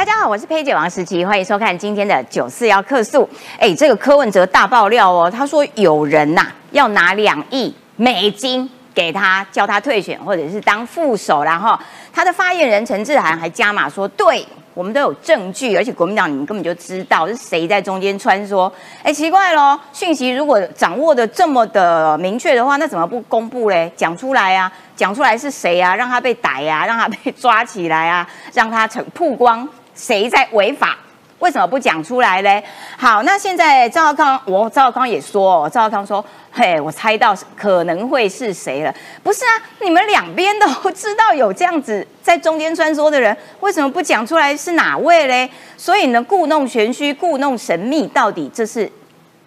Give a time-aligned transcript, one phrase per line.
[0.00, 3.28] 大家好，我是佩姐王时琪，欢迎收看今天的九四幺客诉。
[3.58, 11.78] 哎，这个柯文哲大爆料哦，他说有人呐要拿两亿美金给他，叫他退选或者是当副手，然后
[12.14, 14.42] 他的发言人陈志涵还加码说，对
[14.72, 18.72] 我们都有证据，而且国民党你们根本就知道是谁在中间穿梭。
[19.02, 23.92] 哎，奇怪咯，讯息如果掌握的这么的明确的话，那怎么不公布嘞？
[23.94, 25.94] 讲出来啊，讲出来是谁啊？
[25.94, 29.68] 让他被逮呀，让他被抓起来啊，让他成曝光。
[29.94, 30.96] 谁在违法？
[31.38, 32.62] 为什么不讲出来嘞？
[32.98, 36.22] 好，那现在赵浩康，我赵浩康也说，赵浩康说，
[36.52, 38.94] 嘿，我猜到可能会是谁了。
[39.22, 45.50] 不是啊，你们两边都知道有这样子在中间穿梭的人，为什么不讲出来是哪位嘞？
[45.78, 48.92] 所以呢，故弄玄虚，故弄神秘，到底这是？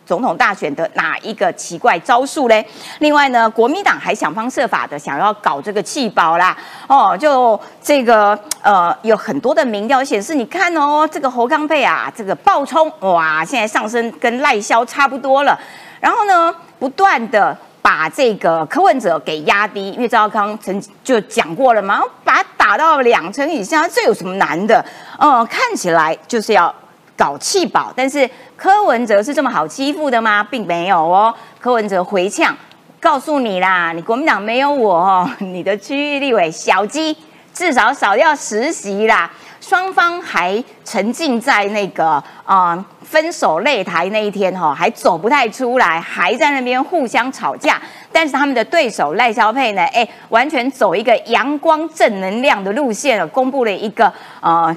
[0.06, 2.66] 总统大选的哪一个奇怪招数嘞？
[3.00, 6.56] 另外呢，国民党还想方设法的想要搞这个弃保啦，
[6.88, 15.58] 哦，就这个呃，有很多的民调显示，你看哦，这个侯康佩啊，这个爆冲哇，现在上升跟赖萧差不多了。
[16.00, 24.84] 然后呢，不断的把这个柯文哲给压低，因为赵康曾就讲过了嘛，把它打到两成以下，这有什么难的？
[25.18, 26.74] 嗯，看起来就是要。
[27.16, 30.44] 搞气保，但是柯文哲是这么好欺负的吗？
[30.44, 31.34] 并没有哦。
[31.60, 32.56] 柯文哲回呛，
[33.00, 37.16] 告诉你啦，你国民党没有我， 你的区域立委小鸡
[37.54, 39.32] 至少少要实习啦。
[39.62, 47.82] 双方还沉浸在那个啊分手擂台那一天哈，还走不太出来，还在那边互相吵架。
[48.12, 54.12] 但是他们的对手赖萧佩呢，哎，完全走一个阳光正能量的路线，公布了一个
[54.42, 54.76] 呃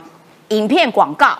[0.50, 1.36] 影片广告。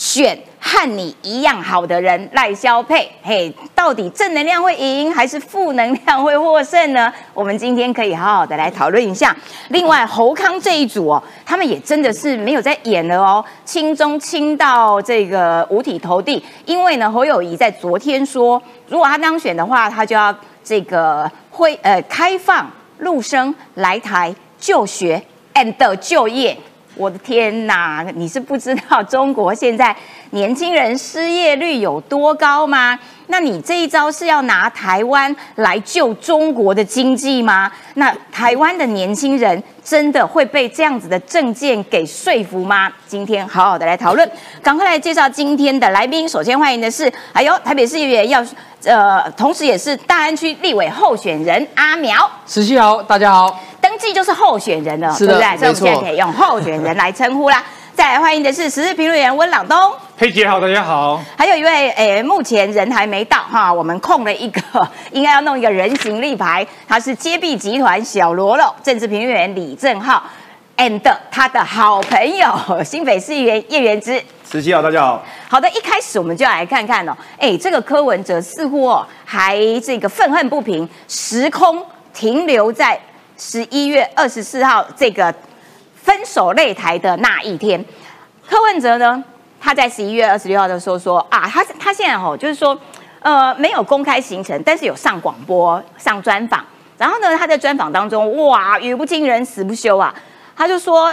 [0.00, 7.12] 选和你一样好的人赖萧佩，嘿，到底正能量会赢还是负能量会获胜呢？
[7.34, 9.36] 我们今天可以好好的来讨论一下。
[9.68, 16.42] 另外，侯康这一组哦，他们也真的是没有在演了哦，轻中轻到这个五体投地。
[16.64, 20.34] 因为呢，侯友谊在昨天说，如果他当选的话，他就要
[20.64, 25.22] 这个会呃开放陆生来台就学
[25.52, 26.56] and 就业。
[26.96, 28.04] 我的天哪！
[28.14, 29.94] 你是不知道中国现在
[30.30, 32.98] 年轻人失业率有多高吗？
[33.28, 37.70] 那你这一招是要拿台湾来救中国的经济吗？
[37.94, 42.92] 那台湾的年轻人真的会被这样子的政见给说服吗？
[43.06, 44.28] 今天好好的来讨论，
[44.60, 46.28] 赶快来介绍今天的来宾。
[46.28, 48.44] 首先欢迎的是，哎呦台北市议员要
[48.84, 52.28] 呃，同时也是大安区立委候选人阿苗。
[52.46, 53.60] 十七好，大家好。
[53.80, 55.56] 登记就是候选人了，对不对？
[55.58, 57.62] 所以我们现在可以用候选人来称呼啦。
[57.94, 59.76] 再来欢迎的是时事评论员温朗东，
[60.16, 61.20] 佩姐好，大家好。
[61.36, 64.62] 还有一位诶，目前人还没到哈，我们空了一个，
[65.12, 66.66] 应该要弄一个人形立牌。
[66.88, 70.22] 他是接臂集团小罗罗政治评论员李正浩
[70.80, 72.48] ，and 他的好朋友
[72.82, 74.22] 新北市议员叶元之。
[74.50, 75.22] 十七号，大家好。
[75.46, 82.98] 好的，一开始我们就来看看哦，哎，这个柯文哲似乎哦还这个愤恨不平，时空停留在。
[83.42, 85.34] 十一月二十四号这个
[85.94, 87.82] 分手擂台的那一天，
[88.46, 89.24] 柯文哲呢，
[89.58, 92.78] 他在十一月二十六号的时候说啊，他他现在哦就是说，
[93.20, 96.62] 呃，没有公开行程，但是有上广播、上专访。
[96.98, 100.14] 然后呢，他在专访当中，哇，语不惊人死不休啊，
[100.60, 101.10] 他就说，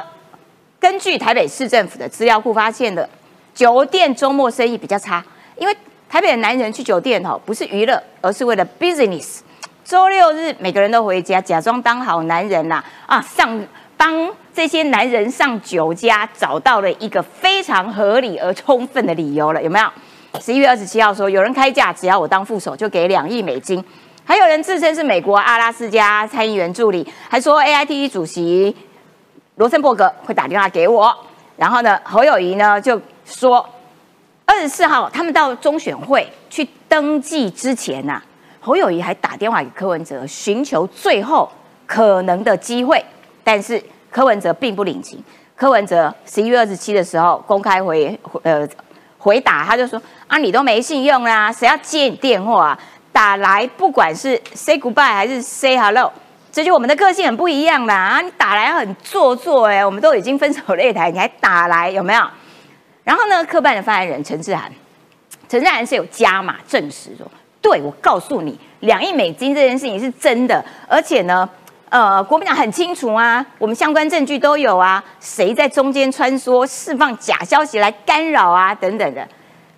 [0.77, 3.07] 根据台北市政府的资料库发现的，
[3.55, 5.23] 酒店周末生意比较差，
[5.55, 5.73] 因为
[6.09, 9.39] 台北的男人去酒店吼不是娱乐，而是为了 business。
[9.85, 13.21] 周六日，每个人都回家，假装当好男人呐啊！
[13.21, 13.65] 上
[13.95, 19.89] 帮这些男人上酒家，找到了一个非常合理而充分的理由了，有没有？
[20.41, 23.81] 十一月二十七号说，有人开价，只要我当副手，就给两亿美金；
[24.25, 28.75] 还有人自称是美国阿拉斯加参议员助理，还说 A I T 主席
[29.57, 31.15] 罗森伯格会打电话给我。
[31.55, 33.67] 然后呢，侯友谊呢就说，
[34.45, 38.21] 二十四号他们到中选会去登记之前呐。
[38.59, 41.49] 侯友谊还打电话给柯文哲，寻求最后
[41.85, 43.03] 可能的机会，
[43.43, 43.81] 但是
[44.11, 45.23] 柯文哲并不领情。
[45.55, 48.67] 柯文哲十一月二十七的时候公开回呃
[49.17, 52.79] 回答，他就说啊，你都没信用啦，谁要接你电话啊？
[53.11, 56.11] 打来不管是 say goodbye 还是 say hello，
[56.57, 58.19] 这就我们的个性很不一样啦啊！
[58.19, 62.27] 你打来很做作哎，我们都已经分手擂台，你还打来有没有？
[63.03, 64.71] 然后呢，科办的发言人陈志涵，
[65.47, 67.29] 陈志涵是有加码证实说。
[67.61, 71.47] 对，我告诉你，两亿美金这件事情是真的，而且呢，
[71.89, 79.23] 呃，国民党很清楚啊，我们相关证据都有啊，谁在中间穿梭，释放假消息来干扰啊，等等的。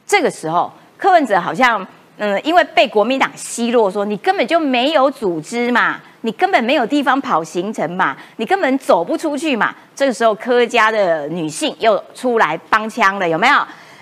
[0.08, 1.86] 这个时候，柯文哲好像，
[2.20, 9.74] 嗯，因为被国民党奚落，说你根本就没有组织嘛，你根本没有地方跑行程嘛，你根本走不出去嘛。
[9.96, 13.56] 这个时候，柯家的女性又出来帮腔了，有没有？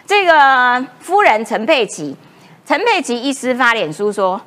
[0.06, 2.16] 这个夫人陈佩琪，
[2.66, 4.40] 陈佩琪一私发脸书说，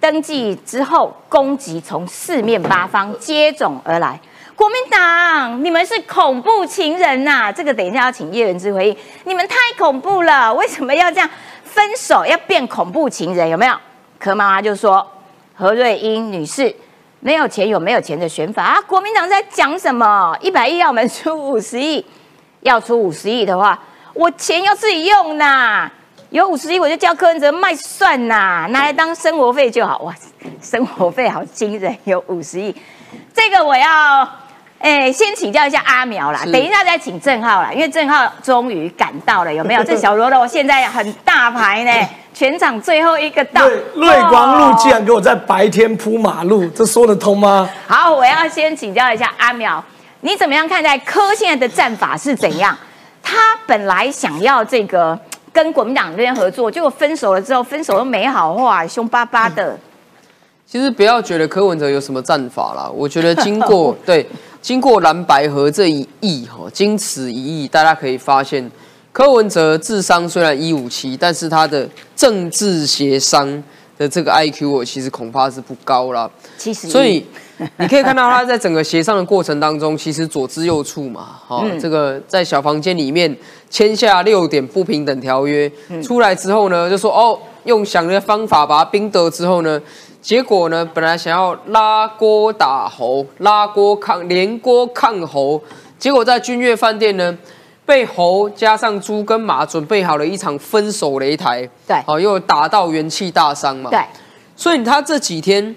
[0.00, 4.18] 登记之后攻击从四面八方接踵而来。
[4.54, 7.52] 国民党，你们是恐怖情人呐！
[7.52, 8.96] 这个等一下要请叶元之回应。
[9.24, 11.30] 你们太恐怖了，为什么要这样
[11.62, 13.48] 分手要变恐怖情人？
[13.48, 13.74] 有没有？
[14.18, 15.06] 柯妈妈就说
[15.54, 16.74] 何瑞英女士
[17.20, 18.80] 没有钱有没有钱的选法啊？
[18.82, 20.36] 国民党在讲什么？
[20.40, 22.04] 一百亿要我们出五十亿，
[22.60, 23.78] 要出五十亿的话，
[24.14, 25.90] 我钱要自己用呐。
[26.30, 29.98] 有五十亿我就叫柯文哲卖蒜呐，拿来当生活费就好。
[30.00, 30.14] 哇，
[30.62, 32.74] 生活费好惊人，有五十亿，
[33.34, 34.28] 这个我要。
[34.80, 39.82] 哎，先请教一下阿苗啦，等一下再请郑浩啦，因为郑浩终于赶到了，有没有？
[39.84, 43.68] 这小罗罗现在很大牌呢， 全场最后一个到。
[43.96, 47.68] 瑞光路竟然给我在白天铺马路，这说得通吗？
[47.88, 49.82] 好，我要先请教一下阿苗，
[50.20, 52.76] 你怎么样看待柯现在的战法是怎样？
[53.20, 53.36] 他
[53.66, 55.18] 本来想要这个
[55.52, 59.76] 跟国民党这边合作，结果分手了之后，分手都没好话，凶巴巴的。
[60.64, 64.24] 其实不要觉得柯文哲有什么战法啦，我觉得经过对。
[64.60, 68.70] 经过蓝白河这一役，哈，经此一役，大家可以发现，
[69.12, 73.62] 柯文哲智商虽然一五七，但是他的政治协商
[73.96, 76.30] 的这个 I Q，我其实恐怕是不高啦。
[76.56, 77.24] 其实，所以
[77.78, 83.34] 你可以看到他在整个协商的过程当中，其实左支右绌嘛，哈，这个在小房间里面
[83.70, 85.70] 签下六点不平等条约，
[86.02, 89.80] 出来之后呢，就说哦，用想的方法把它冰得之后呢。
[90.20, 90.84] 结果呢？
[90.92, 95.62] 本来想要拉锅打猴，拉锅抗连锅抗猴，
[95.98, 97.36] 结果在君悦饭店呢，
[97.86, 101.68] 被猴加上猪跟马准备好了一场分手擂台。
[101.86, 103.90] 对，哦，又打到元气大伤嘛。
[103.90, 104.00] 对，
[104.56, 105.74] 所以他这几天，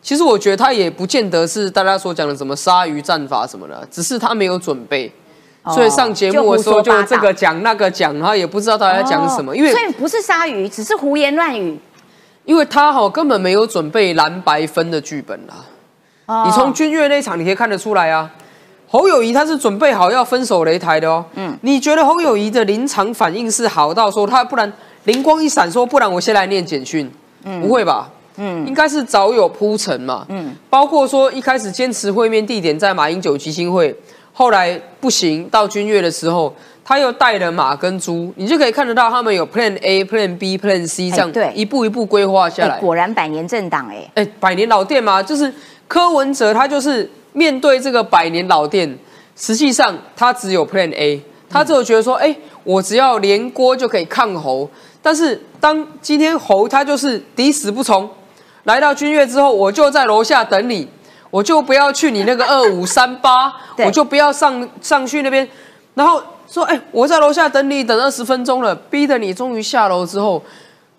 [0.00, 5.12] 其实我觉得他也不见得是大家所讲的什么鲨鱼战法什么的，只是他没有准备，
[5.66, 9.54] 所以上节目的时候就这个讲那个讲，然后也不知道大家讲什么。
[9.54, 11.78] 因为所以不是鲨鱼，只是胡言乱语。
[12.48, 18.30] 因为他哈根本没有准备蓝白分的剧本啦，你从君越那场你可以看得出来啊，
[18.88, 21.22] 侯友谊他是准备好要分手擂台的哦。
[21.34, 24.72] 嗯，你觉得侯友谊的临场反应是好到说他不然
[25.04, 27.10] 灵光一闪说不然我先来念简讯，
[27.60, 28.10] 不会吧？
[28.38, 30.24] 嗯，应该是早有铺陈嘛。
[30.30, 33.94] 嗯，包括说一开始坚持会面地点在马英九基金会，
[34.32, 36.56] 后来不行到君越的时候。
[36.88, 42.78] 他又带了马跟猪，你就可以看得到他们有 Plan A、Plan B、Plan C 这样一步一步规划下来。
[42.78, 45.52] 果然百年政党哎，哎，百年老店嘛，就是
[45.86, 48.98] 柯文哲他就是面对这个百年老店，
[49.36, 54.66] 实际上他只有 Plan A，他只有觉得说，哎，我只要连锅就可以抗猴。
[55.02, 58.08] 但是当今天猴他就是抵死不从，
[58.64, 60.88] 来到君悦之后，我就在楼下等你，
[61.30, 63.52] 我就不要去你那个二五三八，
[63.84, 65.46] 我就不要上上去那边，
[65.92, 66.22] 然后。
[66.50, 70.42] 说哎，我在楼下等你等二十分钟了，逼得你终于下楼之后，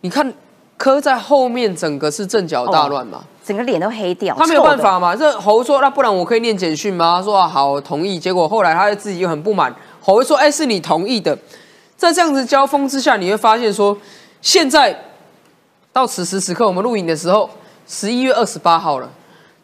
[0.02, 0.34] 你看
[0.78, 4.36] 柯在后面整个是阵脚大乱嘛，整个脸都黑掉。
[4.38, 7.16] 他没有办法嘛，这侯说那不然我可以念简讯吗？
[7.18, 8.20] 他说啊好同意。
[8.20, 11.38] 结果后来他自己又很不满，侯说哎是你同意的。
[11.98, 13.98] 在这样子交锋之下，你会发现说
[14.42, 14.98] 现在
[15.92, 17.50] 到此时此刻我们录影的时候，
[17.88, 19.10] 十一月二十八号了，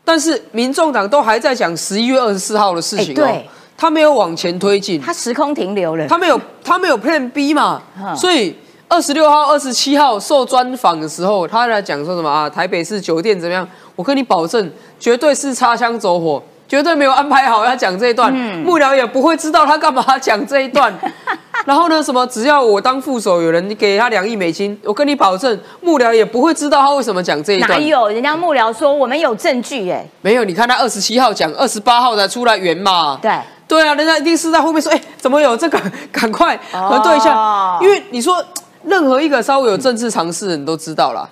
[0.03, 3.41] 但是民众党都还在讲十一月二十四号的事情哦。
[3.77, 6.07] 他没有往前推进，他时空停留了。
[6.07, 7.81] 他没有，他没有 Plan B 嘛？
[8.15, 8.55] 所以
[8.87, 12.49] 二十六号、二十七号受专访的时候，他来讲说什么啊？
[12.49, 13.67] 台北市酒店怎么样？
[13.95, 18.31] 我跟你保证，绝对是擦枪走火，绝对没有安排好要讲这一段。
[18.33, 20.93] 幕僚也不会知道他干嘛讲这一段。
[21.65, 27.71] 然后呢，什么只要我当副手，有人给他两亿美金，我跟你保证，幕僚也不会知道他为什么讲这一段。
[27.71, 28.07] 哪有？
[28.09, 30.43] 人家幕僚说我们有证据，哎，没有。
[30.43, 33.17] 你看他二十七号讲，二十八号才出来圆嘛。
[33.21, 33.31] 对。
[33.67, 35.81] 对啊，人家一定是在后面说，哎，怎么有这个？
[36.11, 38.43] 赶快核对一下，因为你说
[38.83, 41.27] 任何一个稍微有政治常识的人都知道了，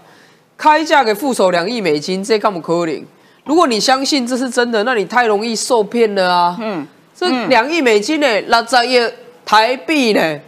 [0.58, 3.06] 开价给副手两亿美金，这干不可能。
[3.46, 6.58] 如果你相信这是真的，那你太容易受骗了啊。
[6.60, 9.00] 嗯，这两亿美金呢，那十亿
[9.46, 10.40] 台币呢？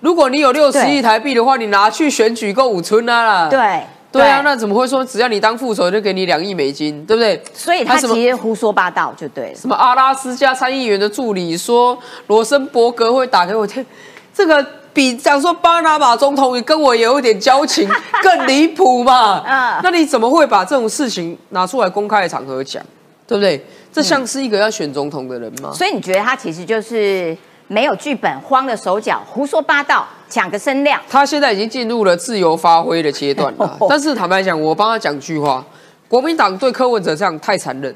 [0.00, 3.48] 如果你有六十亿台币的话，你拿去选举够五村啊。
[3.48, 3.82] 对。
[4.12, 7.42] 对啊，那怎么会说只要你当副手就给你两亿美金，对不对？
[7.52, 9.54] 所以他直接胡说八道就对了。
[9.54, 11.98] 什么阿拉斯加参议员的助理说
[12.28, 13.84] 罗森伯格会打给我，听
[14.32, 17.88] 这个比讲说巴拿马总统也跟我有一点交情
[18.22, 19.42] 更离谱嘛？
[19.46, 22.82] 嗯，那你怎么会把这种事情拿出来公开的场合讲，
[23.26, 23.62] 对不对？
[23.92, 25.70] 这像是一个要选总统的人吗？
[25.74, 27.36] 所以你觉得他其实就是？
[27.68, 31.00] 没有剧本，慌了手脚，胡说八道，抢个声量。
[31.08, 33.78] 他现在已经进入了自由发挥的阶段了。
[33.88, 35.64] 但是坦白讲，我帮他讲句话，
[36.08, 37.94] 国民党对柯文哲这样太残忍。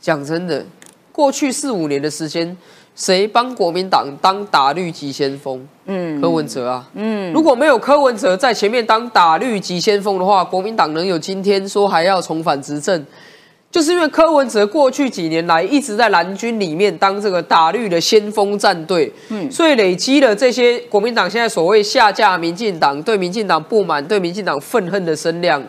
[0.00, 0.64] 讲真的，
[1.10, 2.56] 过去四五年的时间，
[2.94, 5.66] 谁帮国民党当打绿急先锋？
[5.86, 6.86] 嗯，柯文哲啊。
[6.94, 13.04] 嗯，如果没有柯文哲在前面当打绿急先锋的话，国民党能有今天说还要重返执政？
[13.70, 25.62] 就是因为柯文哲过去几年来一直在蓝军里面当这个打绿的先锋战队，嗯，所以累积了这些国民党现在所谓下架民进党、对民进党不满、对民进党愤恨的声量。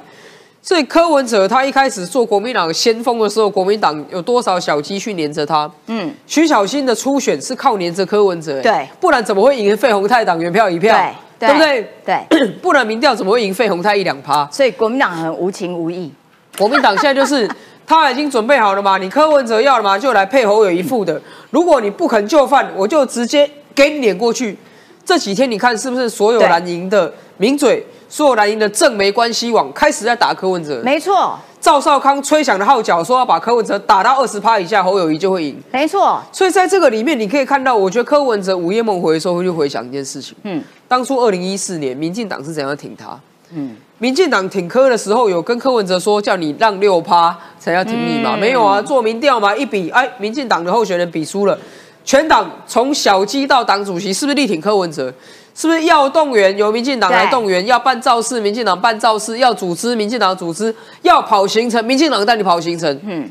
[0.62, 5.70] 所以柯文哲他一开始做国民党先锋的时候，国民党有多少小鸡去黏着他？
[5.88, 10.98] 嗯，徐小新的初选是靠黏着柯文哲，对，不然怎么会赢费鸿泰党员票一票？
[11.38, 12.28] 对，对不对？
[12.30, 14.48] 对， 不然民调怎么会赢费鸿泰一两趴？
[14.50, 16.10] 所以国民党很无情无义。
[16.58, 17.50] 国民党现在就是。
[17.90, 19.00] 他已经准备好了嘛？
[19.00, 19.98] 你柯文哲要了嘛？
[19.98, 21.20] 就来配侯友谊副的。
[21.50, 24.56] 如果你不肯就范，我就直接给你脸过去。
[25.04, 30.84] 这几天你看是不是所有蓝营的名嘴，所有蓝营的正媒关系网开始在打柯文哲？
[30.86, 31.36] 没错。
[31.60, 35.60] 赵少康吹响的号角，说要把柯文哲打到二十趴以下，侯友谊就会赢。
[35.72, 36.22] 没错。
[36.32, 40.36] 所以在这个里面，你可以看到，我觉得柯文哲午夜梦回的时候，会去回想一件事情。
[40.44, 40.64] 嗯。
[40.88, 43.20] 当初二零一四年，民进党是怎样挺他？
[43.52, 43.76] 嗯。
[44.00, 48.36] 民进党挺柯的时候，有跟柯文哲说叫你让六趴才要挺你嘛？
[48.36, 51.58] 没有啊，做民调嘛，一比，哎，民进党的候选人比输了，
[52.04, 55.14] 全党从小鸡到党主席，是不是力挺柯文哲？
[55.54, 57.66] 是不是要动员由民进党来动员？
[57.66, 62.98] 要办造势，民进党办造势；要组织，民进党组织；要跑行程，民进党带你跑行程。
[63.04, 63.30] 嗯。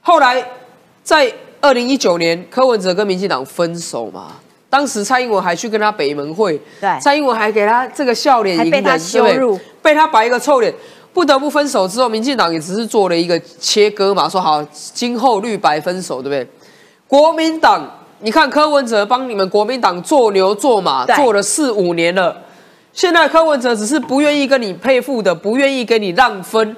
[0.00, 0.44] 后来
[1.04, 4.32] 在二零一九年，柯文哲跟民进党分手嘛。
[4.74, 10.74] 当时蔡英文还去跟他北门会，对，蔡英文还给他这个笑脸迎人，被他羞辱，被他摆一个臭脸，
[11.12, 16.48] 不得不分手之后，民进党也只是做了一个切割嘛，说好今后绿白分手，对不对？
[17.06, 17.88] 国民党，
[18.18, 22.36] 你看柯文哲帮你们国民党做牛做马，做了四五年了，
[22.92, 26.76] 现在柯文哲只是不愿意跟你配副的，不愿意给你让分，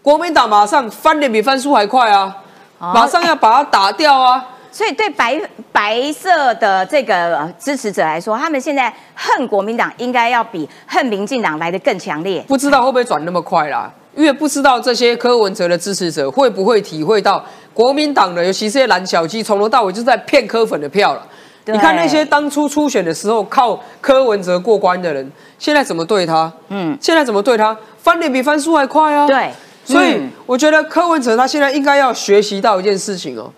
[0.00, 2.36] 国民党马上翻脸比翻书还快啊，
[2.78, 4.46] 马上要把他打掉啊。
[4.72, 5.38] 所以对白
[5.70, 12.42] 白色的这个支持者来说，他们现在恨国民党，应该要比恨民进党来的更强烈。
[12.48, 13.92] 不知道会不会转那么快啦？
[14.16, 21.26] 因为不知道这些柯文哲的支持者会不会体会到国民党的，尤其是些蓝小鸡，从头到尾就在骗柯粉的票了。
[21.66, 26.52] 你看那些当初初选的时候靠柯文哲过关的人，现在怎么对他？
[26.68, 27.76] 嗯，现在怎么对他？
[27.98, 29.26] 翻脸比翻书还快啊！
[29.26, 29.50] 对，
[29.84, 33.48] 所以我觉得柯文哲他现在应该要学习到一件事情哦。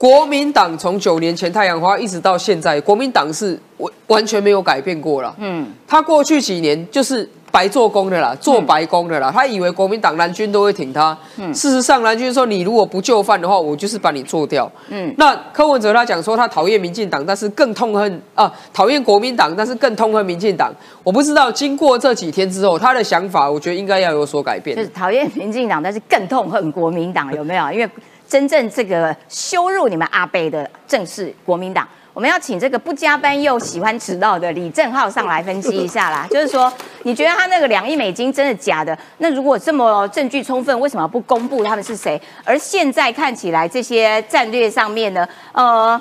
[0.00, 5.36] 国民党从九年前太阳花一直到现在，国民党是完完全没有改变过了。
[5.38, 9.30] 嗯，他过去几年就是白做工的啦，做白工的啦。
[9.30, 11.14] 他以为国民党蓝军都会挺他。
[11.36, 14.72] 嗯，事实上蓝军说你如果不就范的话，我就是把你做掉。
[14.88, 20.72] 嗯，那柯文哲他讲说他讨厌民进党，但是更痛恨啊，讨厌国民党，但是更痛恨民进党。
[21.02, 24.74] 我不知道经过这几天之后，他的想法，我觉得应该要有所改变。
[24.74, 27.70] 就是讨厌民进党，但是更痛恨国民党，有没有？
[27.70, 27.90] 因为。
[28.30, 31.86] 真正这个羞辱你们阿贝的，正是国民党。
[32.12, 36.26] 我们要请这个不加班又喜欢迟到的李正浩上来分析一下啦。
[36.30, 36.72] 就是说，
[37.02, 38.96] 你觉得他那个两亿美金真的假的？
[39.18, 42.20] 那如果这么证据充分，为什么不公布他们是谁？
[42.44, 46.00] 而现在看起来这些战略上面呢，呃，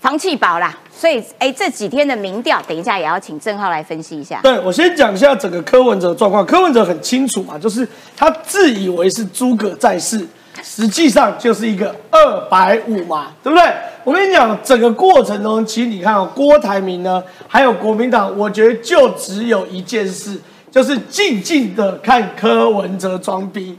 [0.00, 0.78] 房气保啦。
[0.94, 4.40] 所以，哎，这几天的民调，等一下也要请正浩来分析一下。
[4.42, 6.44] 对我先讲一下整个柯文哲状况。
[6.44, 10.26] 柯文哲很清楚嘛，就是他自以为是诸葛在世。
[10.62, 13.72] 实际上就是一个二百五嘛，对不对？
[14.04, 20.36] 我跟你讲，整个过程中，其实你看哦，郭台铭呢，还有国民党，我觉得就只有一件事，
[20.70, 23.78] 就是静静的看柯文哲装逼。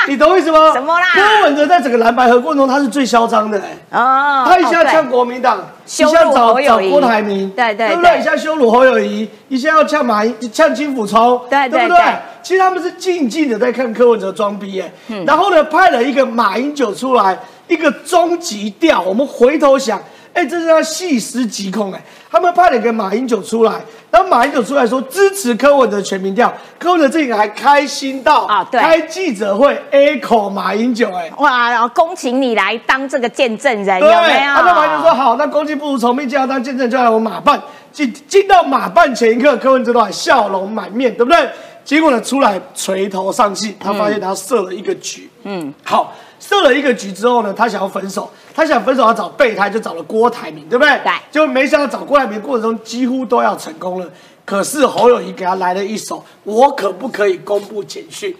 [0.08, 0.72] 你懂我意思吗？
[0.72, 1.06] 什么啦？
[1.14, 3.98] 柯文哲在整个蓝白合过程中，他是最嚣张的哎。
[3.98, 4.44] 哦。
[4.46, 8.18] 他一下呛国民党，一下找找郭台铭，对对，对不对？
[8.20, 11.98] 一下羞辱侯友谊，一下要呛马英呛金辅聪，对对不对？
[12.42, 14.90] 其实他们是静静的在看柯文哲装逼哎。
[15.08, 15.24] 嗯。
[15.26, 19.00] 然后呢，派了一个马英九出来，一个终极调。
[19.02, 20.00] 我们回头想，
[20.32, 22.00] 哎，这是要细思极恐哎。
[22.30, 23.72] 他们派了一个马英九出来。
[24.10, 34.54] 当马英九出来说支持柯文哲全民调，柯文哲这个还开心到啊，对，开记者会 echo 马英九，哎，哇，然后恭请你来当这个见证人，有没有？
[34.54, 37.60] 他马英九说好，那恭敬不如从命，就要当见证，就来我马办。
[37.92, 41.48] 进进到马办前一刻，柯文哲都还笑容满面，对不对？
[41.84, 46.14] 结果呢，出来垂头丧气，他发现他设了一个局，嗯，好。
[46.40, 50.92] 设了一个局之后呢，他想要分手，他想分手要找备胎，就找了郭台铭，对不对？
[51.04, 51.12] 对。
[51.30, 54.08] 就没想到找郭台铭过程中几乎都要成功了，
[54.44, 58.34] 可是侯友谊给他来了一手，我可不可以公布简讯，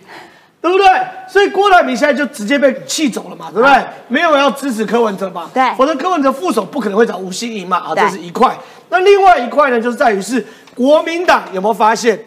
[0.60, 0.86] 对不对？
[1.28, 3.84] 所以郭台铭现在就直接被气走了嘛，对不对？
[4.08, 5.50] 没有要支持柯文哲嘛？
[5.52, 5.74] 对。
[5.76, 7.78] 否则柯文哲副手不可能会找吴欣盈嘛？
[7.78, 8.56] 啊，这是一块。
[8.88, 12.18] 那另外一块呢，就是在于是国民党有没有发现，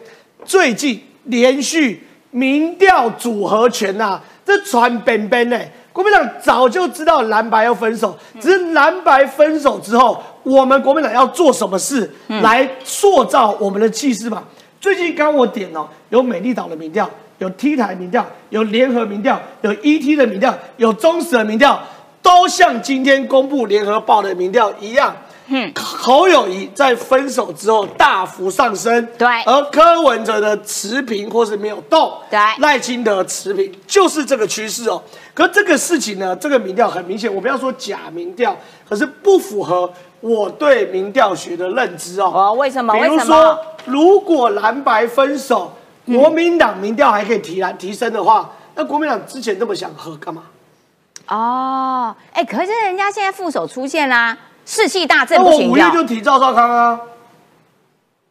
[0.45, 2.07] 最近连续。
[2.33, 4.17] 民调组合拳呐、
[4.51, 5.57] 这传本本呢。
[5.93, 14.43] 国民党早就知道蓝白要分手，只是蓝白分手之后，我们国民党要做什么事来塑造我们的气势嘛？
[14.79, 21.77] 最近刚我点哦，有美丽岛的民调，有 T 台民调，有联合民调，有 ET 的民调，有中时的民调，
[22.21, 25.13] 都像今天公布联合报的民调一样。
[25.47, 29.27] 嗯，侯友谊在分手之后大幅上升，对。
[29.43, 32.39] 而柯文哲的持平或是没有动，对。
[32.59, 35.01] 赖清德持平，就是这个趋势哦。
[35.33, 38.55] 可这个事情呢，这个民调很明显，我不要说假民调，
[38.87, 42.31] 可是不符合我对民调学的认知哦。
[42.33, 42.93] 哦为什么？
[42.93, 45.73] 比如说，如果蓝白分手，
[46.05, 50.43] 国民党民调还可以提来提升的话，那国民党之前那么想喝干嘛？
[51.27, 56.99] 哦，哎，可是人家现在副手出现啦，士气大振那不行我五月就提赵少康啊。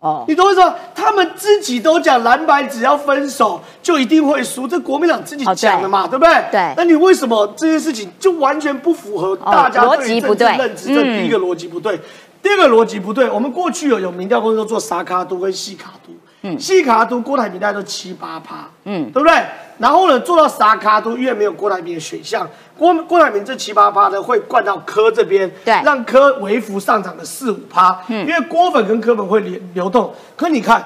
[0.00, 0.74] 哦，你懂我意思吗？
[0.94, 6.32] 他们自己都讲蓝白只要分手就一定会输，这国民党自己讲的嘛，对不对？
[6.50, 10.94] 对那你为什么这件事情就完全不符合大家对于政治辑不对认知？
[10.94, 12.00] 这嗯第一个逻辑不对，
[12.42, 13.28] 第二个逻辑不对。
[13.28, 19.04] 我们过去有有民调公司做沙卡都跟细卡都，嗯，细卡都郭台铭大概都七八趴，嗯。
[19.06, 19.42] 嗯，对不对？
[19.78, 25.72] 然后呢，做到沙卡都，因为没有郭台铭的选项，郭郭台铭这七八趴呢会灌到柯这边，对。
[25.82, 28.26] 让柯微幅上涨的四五趴，嗯。
[28.26, 30.14] 因为郭粉跟柯粉会流流动。
[30.36, 30.84] 可你看，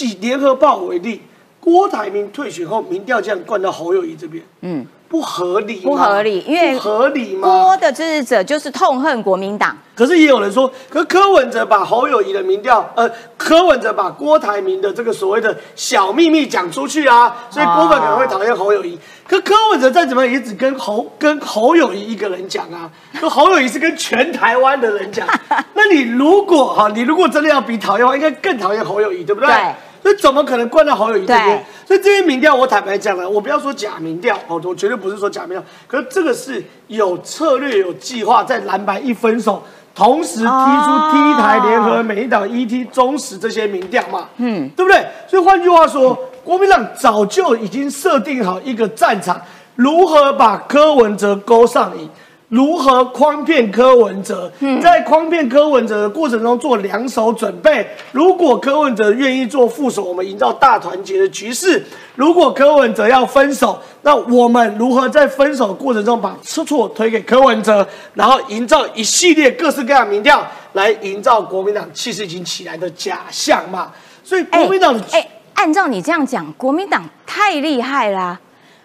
[0.00, 1.22] 以联合报为例，
[1.60, 7.48] 郭台铭退选后，民调这样灌到侯友谊这边，嗯，不合理，不合理因为合理吗？
[7.48, 18.96] 郭的支持者就是痛恨国民党，可是也有人说，可是柯文哲把侯友谊的民调，呃，柯文哲把郭台铭的这个所谓的小秘密讲出去啊，所以郭粉可能会讨厌侯友谊。
[19.26, 22.88] 可柯文哲再怎么样也只跟侯跟侯友谊一个人讲啊，
[23.20, 25.26] 可侯友谊是跟全台湾的人讲。
[25.74, 29.48] 那你如果哈，你如果真的要比讨厌的话，应该更讨厌侯友谊，对不对？
[29.48, 31.64] 对所以怎么可能灌到侯友谊这边对？
[31.86, 39.62] 所以这些民调，我坦白讲了，我不要说假民调哦，我绝对不是说假民调，可是这个是有策略、有计划，在蓝白一分手，
[39.94, 45.06] 同时踢出哦 T 台联合美丽岛 ET 中时这些民调嘛，嗯，对不对？
[45.28, 49.40] 所以换句话说，国民党早就已经设定好一个战场，
[49.74, 52.08] 如何把柯文哲勾上瘾。
[52.50, 54.50] 如何诓骗柯文哲？
[54.82, 57.88] 在诓骗柯文哲的过程中做两手准备。
[58.10, 61.80] 如果柯文哲愿意做副手，我们营造大团结的局势；
[62.16, 73.92] 如果柯文哲要分手，那我们如何在分手过程中把错错推给柯文哲，然后营造一系列各式各样民调，来营造国民党气势已经起来的假象嘛？
[74.24, 78.40] 所以国民党的哎、按照你这样讲，国民党太厉害啦！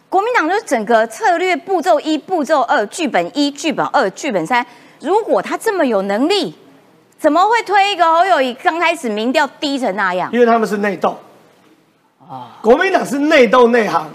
[0.10, 4.66] 国民党就是整个策略步骤一、步骤二、剧本一、剧本二、剧本三。
[5.02, 6.56] 如果他这么有能力，
[7.20, 10.30] 怎么会推一个侯友谊刚开始民调低成那样？
[10.32, 11.18] 因为他们是内斗
[12.20, 14.10] 啊，国民党是内斗内行，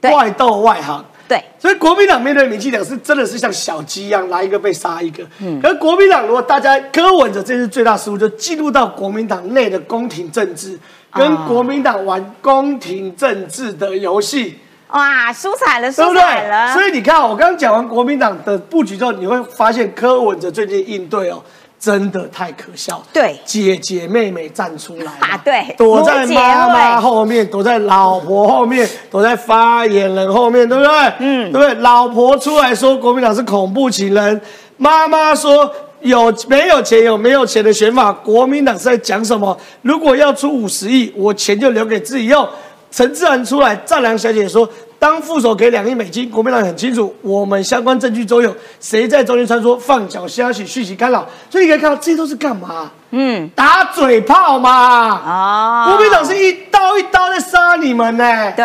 [0.00, 1.04] 对外斗外行。
[1.26, 5.22] 对，所以国民党面对民进党是真的是像小鸡一样，来一个被杀一个。
[5.40, 10.78] 嗯，可是国民党如果大家柯文哲这次最大失误，就进入到国民党内的宫廷政治，
[11.12, 14.58] 跟国民党玩宫廷政治的游戏。
[14.90, 16.72] 哇，输惨了，输惨了！？
[16.72, 21.42] 所以你看，我刚刚讲完国民党的布局之后，你会发现柯文哲最近应对哦，
[21.78, 23.02] 真的太可笑。
[23.12, 30.92] 对姐姐妹妹站出来嘛啊对躲在妈妈后面，躲在老婆后面，躲在发言人后面，对不对？
[31.18, 31.74] 嗯，对不对？
[31.82, 34.40] 老婆出来说国民党是恐怖情人，
[34.76, 35.70] 妈妈说。
[36.00, 39.58] 有没有钱有没有钱的选法，国民党是在讲什么？
[39.82, 42.48] 如果要出五十亿，我钱就留给自己用。
[42.90, 52.90] 陈志然出来，战良小姐说，当副手给两亿美金，国民党很清楚，我们相关证据都有，谁在中间穿梭放小消息、讯息干扰，所以你可以看到这些都是干嘛？
[53.10, 55.86] 嗯，打嘴炮嘛！
[55.86, 58.64] 哦，国民党是一刀一刀在杀你们呢、对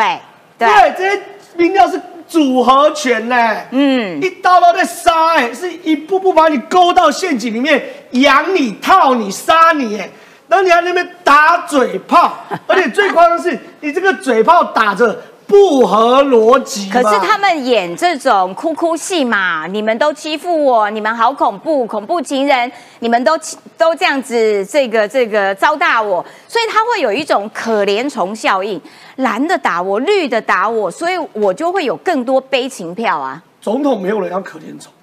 [0.57, 1.21] 对，对，这些
[1.55, 3.35] 民调是组合拳呢、
[3.71, 7.81] 嗯，一刀刀在杀，哎，是一步步把你勾到陷阱里面，
[8.11, 10.09] 养你、套你、杀你，哎，
[10.53, 12.31] 然后你还在那边打嘴炮，
[12.67, 16.87] 而且最夸张的是，你这个嘴炮打着不合逻辑。
[16.91, 23.35] 可是他们演这种哭哭戏嘛，你们都欺负我，你们好恐怖，恐怖情人，你们都
[23.75, 28.79] 都这样子，这个这个糟蹋我，所以他会有一种可怜虫效应，
[29.15, 33.41] 蓝的打我，绿的打我，所以我就会有更多悲情票啊。
[33.59, 34.93] 总统没有人要可怜虫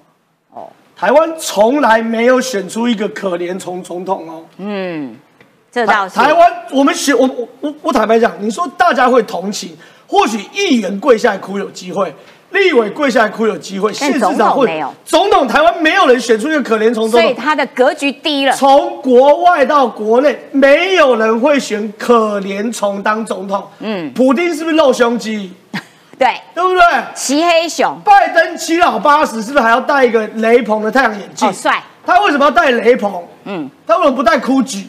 [0.55, 4.45] 哦，台湾从来没有选出一个可怜虫总统哦。
[4.59, 5.17] 嗯，
[5.73, 6.17] 这倒是。
[6.17, 12.13] 台湾，我们选我我我我坦白讲，你说大家会同情，或许议员跪下来哭有机会，
[12.51, 17.09] 立委跪下来哭有机会，县市总长会统没有总统台湾没有人选出一个可怜虫。
[17.09, 18.53] 所以他的格局低了。
[18.55, 23.65] 从国外到国内，没有人会选可怜虫当总统。
[23.79, 25.53] 嗯，普丁是不是露胸肌？
[26.19, 26.83] 对，对不对？
[27.15, 31.47] 骑黑熊，拜登七老八十，是不是还要戴一个雷朋的太阳眼镜？
[31.47, 31.81] 好帅。
[32.05, 33.23] 他为什么要戴雷朋？
[33.45, 34.85] 嗯，他为什么不戴 GUCCI？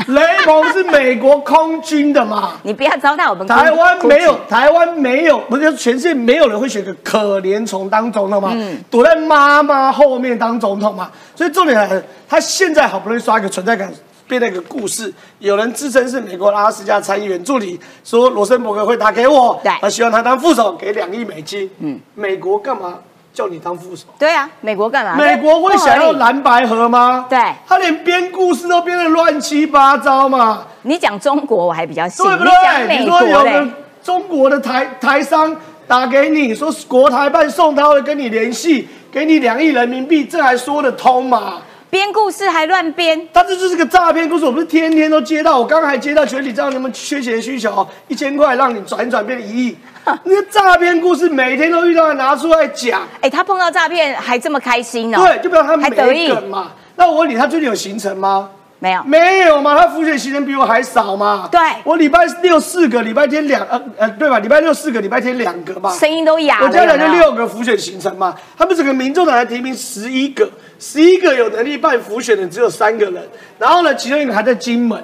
[0.08, 2.54] 雷蒙是美国空军的嘛？
[2.62, 3.46] 你不要糟蹋我们。
[3.46, 8.54] 台湾没有，台湾没有，不是全世界没有人会选个可怜虫当总统吗？
[8.90, 11.10] 躲在妈妈后面当总统嘛？
[11.34, 13.92] 所以重点来了，他现在好不容易刷一个存在感，
[14.26, 15.12] 变了一个故事。
[15.38, 21.70] 有人自称是美国阿拉斯加参议员助理，说罗森伯格会打给我，他希望他当副手，给两亿美金。
[21.78, 22.98] 嗯，美国干嘛？
[23.40, 24.04] 叫你当副手？
[24.18, 25.16] 对啊，美国干嘛？
[25.16, 27.24] 美国会想要蓝白河吗？
[27.26, 30.66] 对，他连编故事都编得乱七八糟嘛。
[30.82, 32.98] 你讲中国我还比较信，对不对？
[32.98, 33.66] 你说有个
[34.02, 41.54] 中国的台台商打给你说国台办送他会跟你联系，给你两亿人民币，这还说得通吗？
[41.88, 44.44] 编故事还乱编，他这就是个诈骗故事。
[44.44, 49.76] 我不是天天都接到，我刚刚还接到全体知道你们缺钱需求，一千块让你转转变一亿。
[50.24, 53.02] 那个诈骗故事每天都遇到，拿出来讲。
[53.20, 55.18] 哎，他碰到诈骗还这么开心呢？
[55.18, 56.72] 对，就表示他没梗嘛。
[56.96, 58.50] 那我问你，他最近有行程吗？
[58.82, 59.78] 没有，没有嘛？
[59.78, 61.46] 他浮选行程比我还少嘛？
[61.52, 64.38] 对，我礼拜六四个，礼拜天两呃呃，对吧？
[64.38, 65.92] 礼拜六四个，礼拜天两个嘛。
[65.92, 66.66] 声音都哑了。
[66.66, 68.34] 我加起来就六个浮选行程嘛。
[68.56, 73.22] 他们整个民众党来提名十一个，十一个有能力办浮选的只有三个人。
[73.58, 74.98] 然后呢，其中一个还在金门。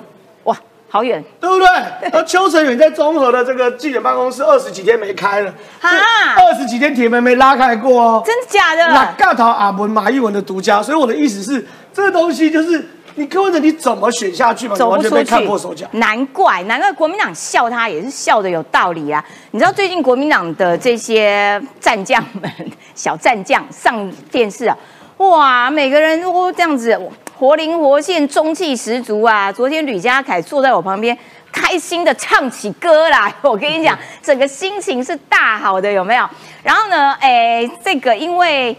[0.88, 1.66] 好远，对不对？
[2.12, 5.90] 而邱成远在综合的这个记者办公室二十几天没开了，哈，
[6.36, 8.86] 二十几天铁门没拉开过哦，真的假的？
[8.88, 14.76] 那尬桃阿文马一文的独家，所以我的意思是，这个东西就是你柯文哲你怎么选下去嘛？
[14.76, 15.86] 走不出去，看破手脚。
[15.92, 19.24] 难怪，难怪国民党笑他也是笑的有道理啊。
[19.50, 22.50] 你知道最近国民党的这些战将们、
[22.94, 24.76] 小战将上电视啊，
[25.18, 26.98] 哇，每个人都这样子。
[27.38, 29.52] 活灵活现，中气十足啊！
[29.52, 31.16] 昨天吕家凯坐在我旁边，
[31.52, 33.32] 开心的唱起歌来。
[33.42, 36.28] 我跟你讲，整个心情是大好的，有没有？
[36.62, 38.74] 然后呢，哎，这个因为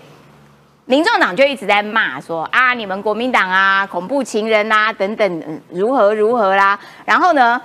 [0.85, 6.79] 民众党就一直在骂说啊，你们国民党啊，恐怖情人啊，等等，如何如何啦。
[7.05, 7.61] 然后呢，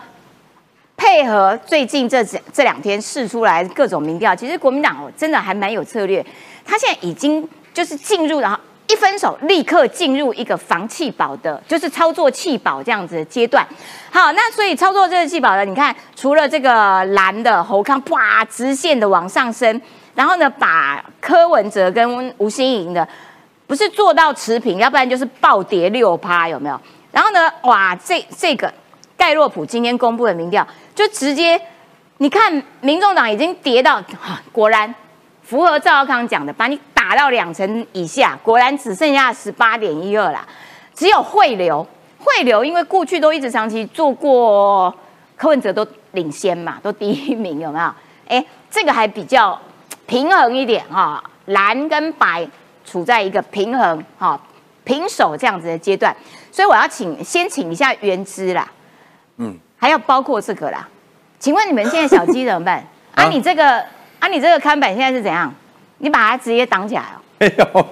[0.95, 6.25] 配合最近这这两天试出来各种民调，其实国民党真的还蛮有策略。
[6.67, 8.59] 他现在已经就是进入然后。
[8.93, 13.67] 一分手，立刻进入一个防气保的，就是操作气保这样子的阶段。
[14.11, 19.81] 好，那所以操作这个气保的，你看，除了这个蓝的侯康，哇，直线的往上升，
[20.15, 23.09] 然后呢，把柯文哲跟吴欣盈的，
[23.67, 26.79] 不是做到持平，要不然就是暴跌六趴，有没有？
[27.11, 28.71] 然后呢，哇，这这个
[29.17, 31.59] 盖洛普今天公布的民调，就直接，
[32.19, 34.03] 你看，民众党已经跌到，
[34.53, 34.95] 果然
[35.43, 36.79] 符合赵康讲的，把你。
[37.03, 40.47] 打到两成以下，果然只剩下十八点一二啦。
[40.95, 41.85] 只有汇流，
[42.17, 44.95] 汇流因为过去都一直长期做过，
[45.37, 47.93] 柯文哲都领先嘛，都第一名，有没有？
[48.29, 49.61] 哎，这个还比较
[50.07, 52.47] 平衡一点哈，蓝跟白
[52.85, 54.41] 处在一个平衡哈
[54.85, 56.15] 平手这样子的阶段，
[56.53, 58.71] 所以我要请先请一下原知啦，
[59.39, 60.89] 嗯，还要包括这个啦，
[61.41, 62.87] 请问你们现在小鸡怎么办？
[63.17, 63.81] 啊，你这个
[64.21, 65.53] 啊，你这个看板现在是怎样？
[66.03, 67.15] 你把它直接挡起来哦！
[67.39, 67.87] 没有，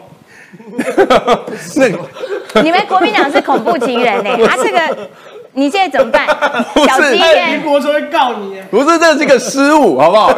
[2.55, 4.31] 那你们国民党是恐怖情人 呢？
[4.49, 5.09] 他这个，
[5.53, 6.27] 你现在怎么办？
[6.89, 8.61] 小鸡林国春会告你。
[8.69, 10.33] 不是，这是一个失误， 好不好？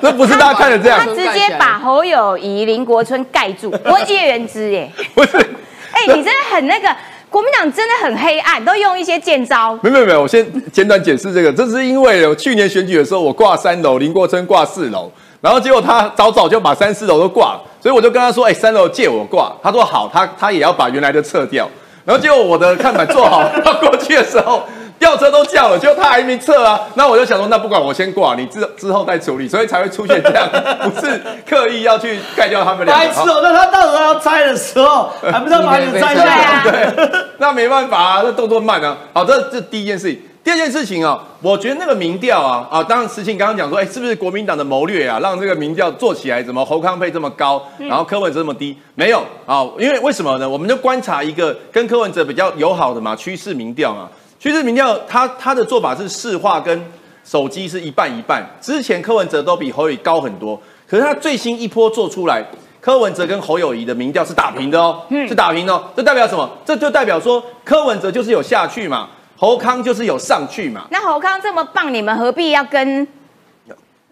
[0.00, 1.00] 这不是大家看的这样。
[1.00, 4.88] 他直接把侯友谊、林国春盖住，我叶元之耶。
[5.16, 6.88] 不是，哎，你真的很那个，
[7.28, 9.76] 国民党真的很黑暗，都用一些剑招。
[9.82, 15.10] 没有没有，我先简短解释这个，这是因为去年选举的时候，我挂三楼，林国春挂四楼。
[15.42, 21.68] 然后结果他早早就把三四楼都挂了，所以我就跟他说：“哎，三楼借我挂。”他说：“好。”他他也要把原来的撤掉。
[22.04, 24.62] 然后结果我的看板做好要过去的时候，
[25.00, 26.80] 吊车都叫了，结果他还没撤啊。
[26.94, 30.48] 那我就想说，那不管我先挂，你之之后再处理，所以才会出现这样，
[30.80, 32.96] 不是刻意要去盖掉他们俩。
[32.96, 33.40] 白痴哦！
[33.42, 36.62] 那他到时候要拆的时候， 还不知道把你拆下来。
[36.62, 38.96] 对，那没办法啊，那动作慢啊。
[39.12, 40.22] 好，这这第一件事情。
[40.44, 48.76] 第二件事情啊，我觉得那个民调啊啊，当然实情刚刚讲说，哎，是不是国民党的谋略啊，让这个民调做起来，怎么侯康配这么高，然后柯文哲这么低？
[48.96, 50.48] 没有啊，因为为什么呢？
[50.48, 54.08] 我们就观察一个跟柯文哲比较友好的嘛，趋势民调嘛，
[54.40, 56.84] 趋势民调，他他的做法是市话跟
[57.24, 58.44] 手机是一半一半。
[58.60, 62.44] 之前柯文哲都比侯友宜高很多，可是他最新一波做出来，
[62.80, 66.50] 柯文哲跟侯友谊的民调是打平的哦，是打平哦，这代表什么？
[66.64, 69.08] 这就代表说柯文哲就是有下去嘛。
[69.42, 70.86] 侯康就是有上去嘛？
[70.92, 73.04] 那侯康这么棒，你们何必要跟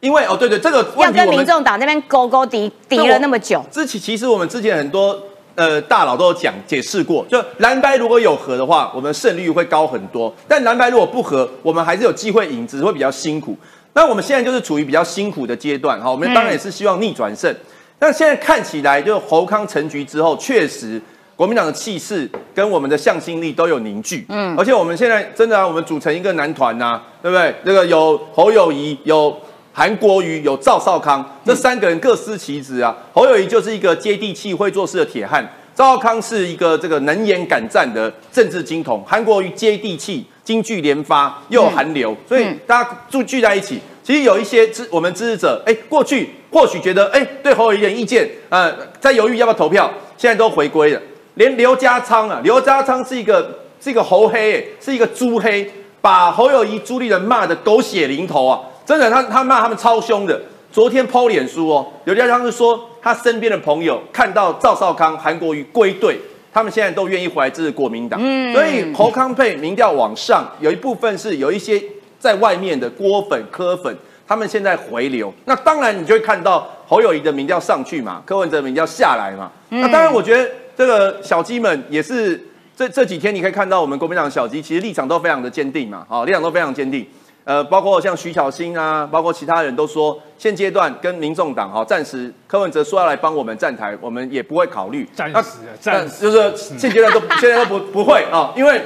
[0.01, 5.16] 因为哦，对对，这个要跟民众党那边勾勾敌敌了那么久，之前其实我们之前很多
[5.55, 10.35] 呃大佬都有讲解释过，就蓝白如果有和的话，我们胜率会高很多。
[10.49, 13.57] 但蓝白如果不和，我们还是有机会赢，只是会比较辛苦。
[13.93, 17.55] 那我们现在就是处于比较辛苦的阶段，哈，我们当然也是希望逆转胜。
[18.01, 21.01] 但现在看起来，就侯康成局之后，确实
[21.40, 27.55] 国民党的气势跟我们的向心力都有凝聚，嗯，而且我们现在真的啊，我们组成一个男团呐、对不对？
[27.64, 29.35] 这个有侯友谊，有
[29.72, 32.94] 韩国瑜，有赵少康，这三个人各司其职啊。
[33.14, 35.42] 侯友谊就是一个接地气、会做事的铁汉，
[35.74, 43.81] 赵少康是一个这个能言敢战的政治金童，韩国瑜接地气、金句连发，又有韩流，所以大家就聚在一起。
[44.03, 51.00] 其实有一些支我们支持者，哎，过去或许觉得哎对侯友谊有意见，呃，在犹豫要不要投票，现在都回归了。
[51.40, 55.66] 连刘家昌啊，刘家昌是一个是一个猴黑、哎是一个猪黑，
[56.03, 58.61] 把侯友谊、朱立伦骂的狗血淋头啊！
[58.85, 60.38] 真的，他他骂他们超凶的。
[60.70, 66.20] 昨天抛脸书哦，刘家昌是说他身边的朋友看到赵少康、韩国瑜归队，
[66.53, 68.20] 他们现在都愿意回来支持国民党。
[68.22, 71.83] 嗯所以侯康配民调往上，有一部分是有一些
[72.18, 73.96] 在外面的郭粉、柯粉，
[74.29, 75.33] 他们现在回流。
[75.46, 79.50] 那当然，你就会看到侯友谊的民调上去嘛，柯文哲民调下来嘛。
[79.70, 80.48] 那当然，我觉得
[80.81, 82.43] 这个小鸡们也是
[82.75, 87.07] 这这几天你可以看到我们国民党的小鸡，其实立场都非常的坚定嘛，好，立场都非常坚定。
[87.45, 95.07] 呃，包括像徐巧芯啊，包括其他人都说，现阶段跟民众党哈，暂时柯文哲说要来帮我们站台，我们也不会考虑。
[95.19, 98.81] 那暂时啊暂时就是现阶段都 现在都不不会啊，因为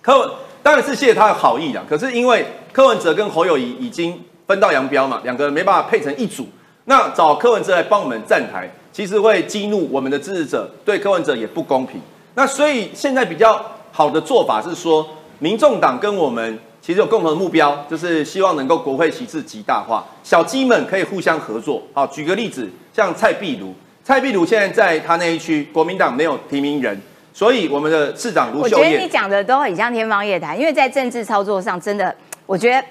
[0.00, 0.28] 柯文
[0.60, 6.48] 当然是谢谢他的好意啦，可是因为柯文哲跟侯友谊已经分道扬镳嘛，两个人没办法配成一组，
[6.86, 12.00] 那找柯文哲来帮我们站台，其实会激怒我们的支持者，对柯文哲也不公平。
[12.34, 15.06] 那所以现在比较好的做法是说，
[15.38, 21.82] 民众党跟我们其实有共同的目标，就是希望能够国会席次极大化，小鸡们可以互相合作。
[21.92, 23.72] 好，举个例子，像蔡壁如，
[24.04, 27.00] 蔡壁如现在在他那一区，国民党没有提名人，
[27.32, 29.08] 所以我们的市长卢秀我觉得你。
[29.08, 32.14] 讲的都很像天方夜谭，因为在政治操作上，真的，
[32.46, 32.82] 我觉得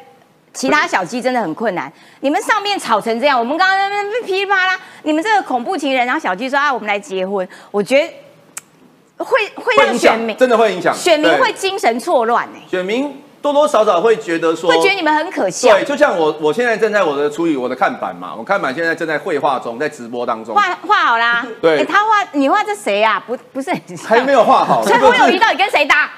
[0.53, 1.91] 其他小鸡真的很困难。
[2.19, 8.13] 你们上面吵成这样，我们刚刚那边噼里啪啦，你们这个恐怖情人，然后小鸡说啊，我们来结婚，我觉得
[9.23, 15.83] 会会让选民，真的会影响选民会精神错乱呢，选民多多少少会觉得说，会觉得你们很可笑对，。
[15.83, 23.21] 就像我我现在正在我的处理我的看板嘛，我看板现在正在绘画中，在直播当中，画画好啦，对诶他画你画这谁啊？
[23.25, 23.71] 不不是
[24.05, 26.09] 还没有画好，所以这个是侯友谊到底跟谁搭？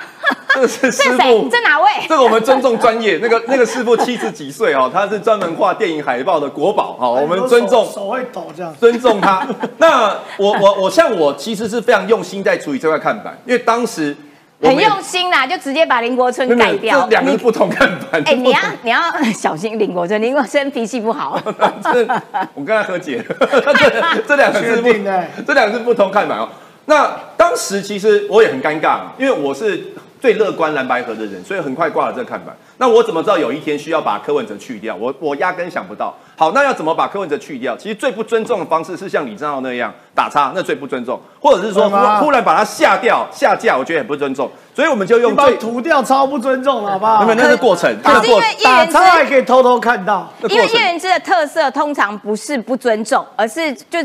[0.54, 1.42] 这个是这师谁？
[1.42, 1.90] 傅这哪位？
[2.08, 8.74] 这个我们尊重专业，那个那个师傅七十几岁哦，他是专门画电影海报的国宝哈，我们尊重手手会抖这样。
[8.80, 9.46] 尊重他。
[9.78, 14.16] 那我我我像我其实是非常用心在处理这块看板，因为当时我
[14.64, 17.10] 很用心啦，就直接把林国春改掉这。
[17.10, 18.08] 两个是不同看法。
[18.26, 19.00] 哎、你要你要
[19.34, 21.40] 小心林国春，林国春脾气不好。
[21.84, 22.06] 这
[22.56, 26.50] 我跟他和解，这 这两个是不确定欸这两个是不同看法哦。
[26.86, 32.56] 那当时其实我也很尴尬，因为我是最乐观蓝白河的人，所以很快挂了这个看板。
[32.84, 34.94] 那我怎么知道有一天需要把柯文哲去掉？
[34.94, 36.14] 我我压根想不到。
[36.36, 37.78] 好，那要怎么把柯文哲去掉？
[37.78, 44.52] 其实最不尊重的方式是像李正浩那样打叉，那最不尊重，或者是说对吗忽忽然把他下掉下架，我觉得很不尊重。
[44.76, 47.22] 所以我们就用最涂掉超不尊重了，好不好？
[47.22, 50.30] 没有那是过程，这个过可是因为叶打，叉还可以偷偷看到。
[50.50, 53.98] 因为叶元之的特色通常不是不尊重，而是就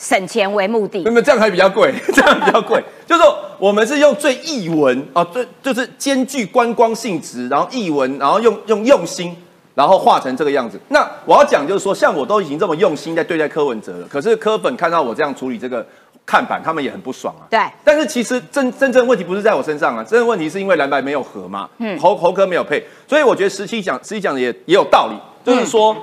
[0.00, 2.82] 省钱为目的那么这样还比较贵， 这样比较贵。
[3.06, 9.36] 就是说我们是用最译文啊，最就是兼具观光性质，然后译文，然后用用用心，
[9.74, 10.80] 然后画成这个样子。
[10.88, 15.86] 那我要讲就是说，像我都已经这么用心在对待柯文哲了，可是柯粉看到我这样处理这个
[16.24, 17.44] 看板，他们也很不爽啊。
[17.50, 25.94] 对，但是其实真真正问题不是在我身上啊，真正问题是因为蓝白没有合嘛，嗯侯侯哥没有配，所以我觉得十七讲十七讲的也也有道理，就是说，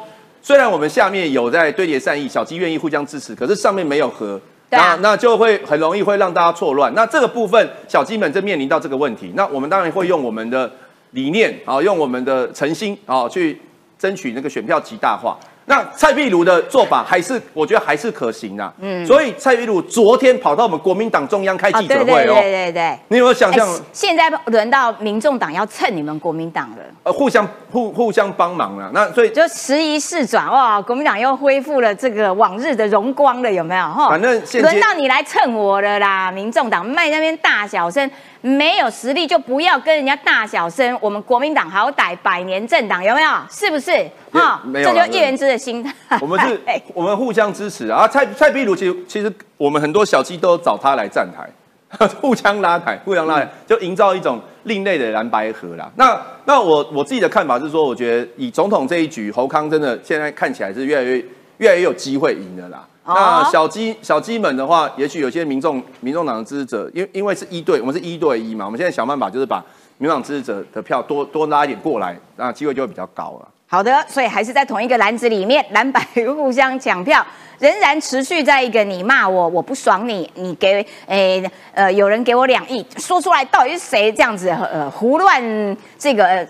[0.47, 4.39] 虽然我们下面有在堆叠善意，小鸡愿意互相支持，可是上面没有和。
[4.69, 6.93] 啊那那就会很容易会让大家错乱。
[6.95, 10.71] 那这个部分小鸡们正面临到这个问题，那我们当然会用我们的
[11.11, 13.59] 理念啊，用我们的诚心啊，去
[13.99, 15.37] 争取那个选票极大化。
[15.69, 22.99] 那蔡壁如的做法还是我觉得还是可行的，嗯，所以蔡壁如昨天跑到我们国民党中央开啊，记者对对对会哦，对对。
[23.09, 28.89] 你有没有想象哎现在轮到民众党要蹭你们国民党了，呃互相互互相帮忙啊？
[28.93, 33.83] 那所以就时移世转哇，国民党又恢复了这个往日的荣光了，有没有？
[33.83, 36.31] 哈反正现轮到你来蹭我了啦！
[36.31, 38.09] 民众党卖那边大小声，
[38.47, 40.97] 没有实力就不要跟人家大小声。
[41.01, 43.29] 我们国民党好歹百年政党，有没有？
[43.51, 43.91] 是不是？
[44.31, 45.93] 哈，没有啦这就叶元之的心态。
[46.21, 48.07] 我们是哎， 我们互相支持啊。
[48.07, 55.91] 蔡蔡壁如其实其实我们很多小鸡都找他来站台， 互相拉抬，互相拉抬，就营造一种另类的蓝白河啦。
[55.95, 61.17] 那那我我自己的看法是说，我觉得以总统这一局，侯康真的现在看起来是越来越
[61.57, 62.87] 越来越有机会赢的啦。
[63.07, 69.63] 那小鸡小鸡们的话，也许有些民众民众党的支持者，因因为是一对，我们是一对一嘛，我们现在想办法就是把
[69.97, 73.47] 民众党支持者的票多多拉一点过来，那机会就会比较高了。
[73.69, 75.99] 好的，所以还是在同一个篮子里面，蓝白
[76.35, 77.25] 互相抢票，
[77.59, 81.43] 仍然持续在一个你骂我，我不爽你，你给诶
[81.73, 86.47] 呃有人给我两亿，说出来到底是谁这样子呃胡乱这个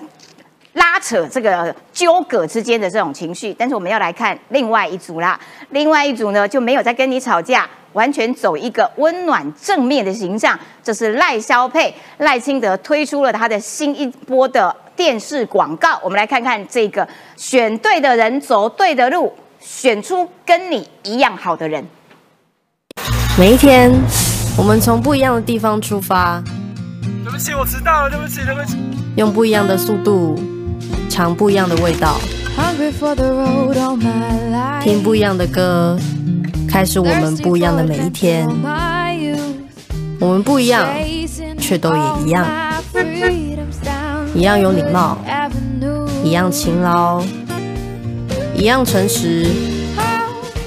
[0.77, 3.53] 拉扯这个纠葛之间的这种情绪。
[3.53, 14.75] 但是我们要来看另外一组啦，另外一组呢就没有在跟你吵架，完全走一个温暖正面的形象，这是赖萧佩赖清德推出了他的新一波的。
[14.97, 21.85] 电视广告，我们来看看这个选对的人走对的路，选出跟你一样好的人。
[23.37, 23.91] 每一天，
[24.57, 26.41] 我们从不一样的地方出发。
[27.23, 28.09] 对不起，我迟到了。
[28.09, 28.75] 对不起，对不起。
[29.17, 30.35] 用不一样的速度，
[31.17, 32.19] 尝不一样的味道。
[34.84, 35.97] 听不一样的歌，
[36.69, 38.47] 开始我们不一样的每一天。
[40.19, 40.88] 我们不一样，
[41.60, 42.45] 却都也一样。
[44.36, 45.17] 一样有礼貌，
[46.23, 47.23] 一样勤劳，
[48.56, 49.47] 一样诚实，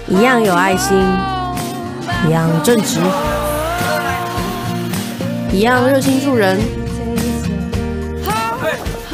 [0.09, 0.99] 一样有爱心，
[2.27, 2.99] 一样正直，
[5.53, 6.59] 一样热心助人，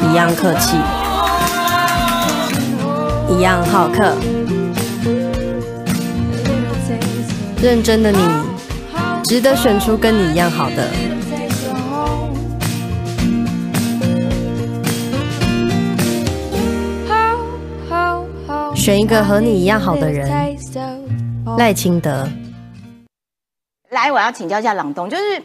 [0.01, 0.75] 一样客气，
[3.29, 4.15] 一样好客。
[7.61, 8.19] 认真的你，
[9.23, 10.87] 值得选出跟你一样好的。
[18.75, 20.29] 选一个和你一样好的人，
[21.57, 22.25] 赖清德。
[23.89, 25.41] 来，我要请教一下朗东，就是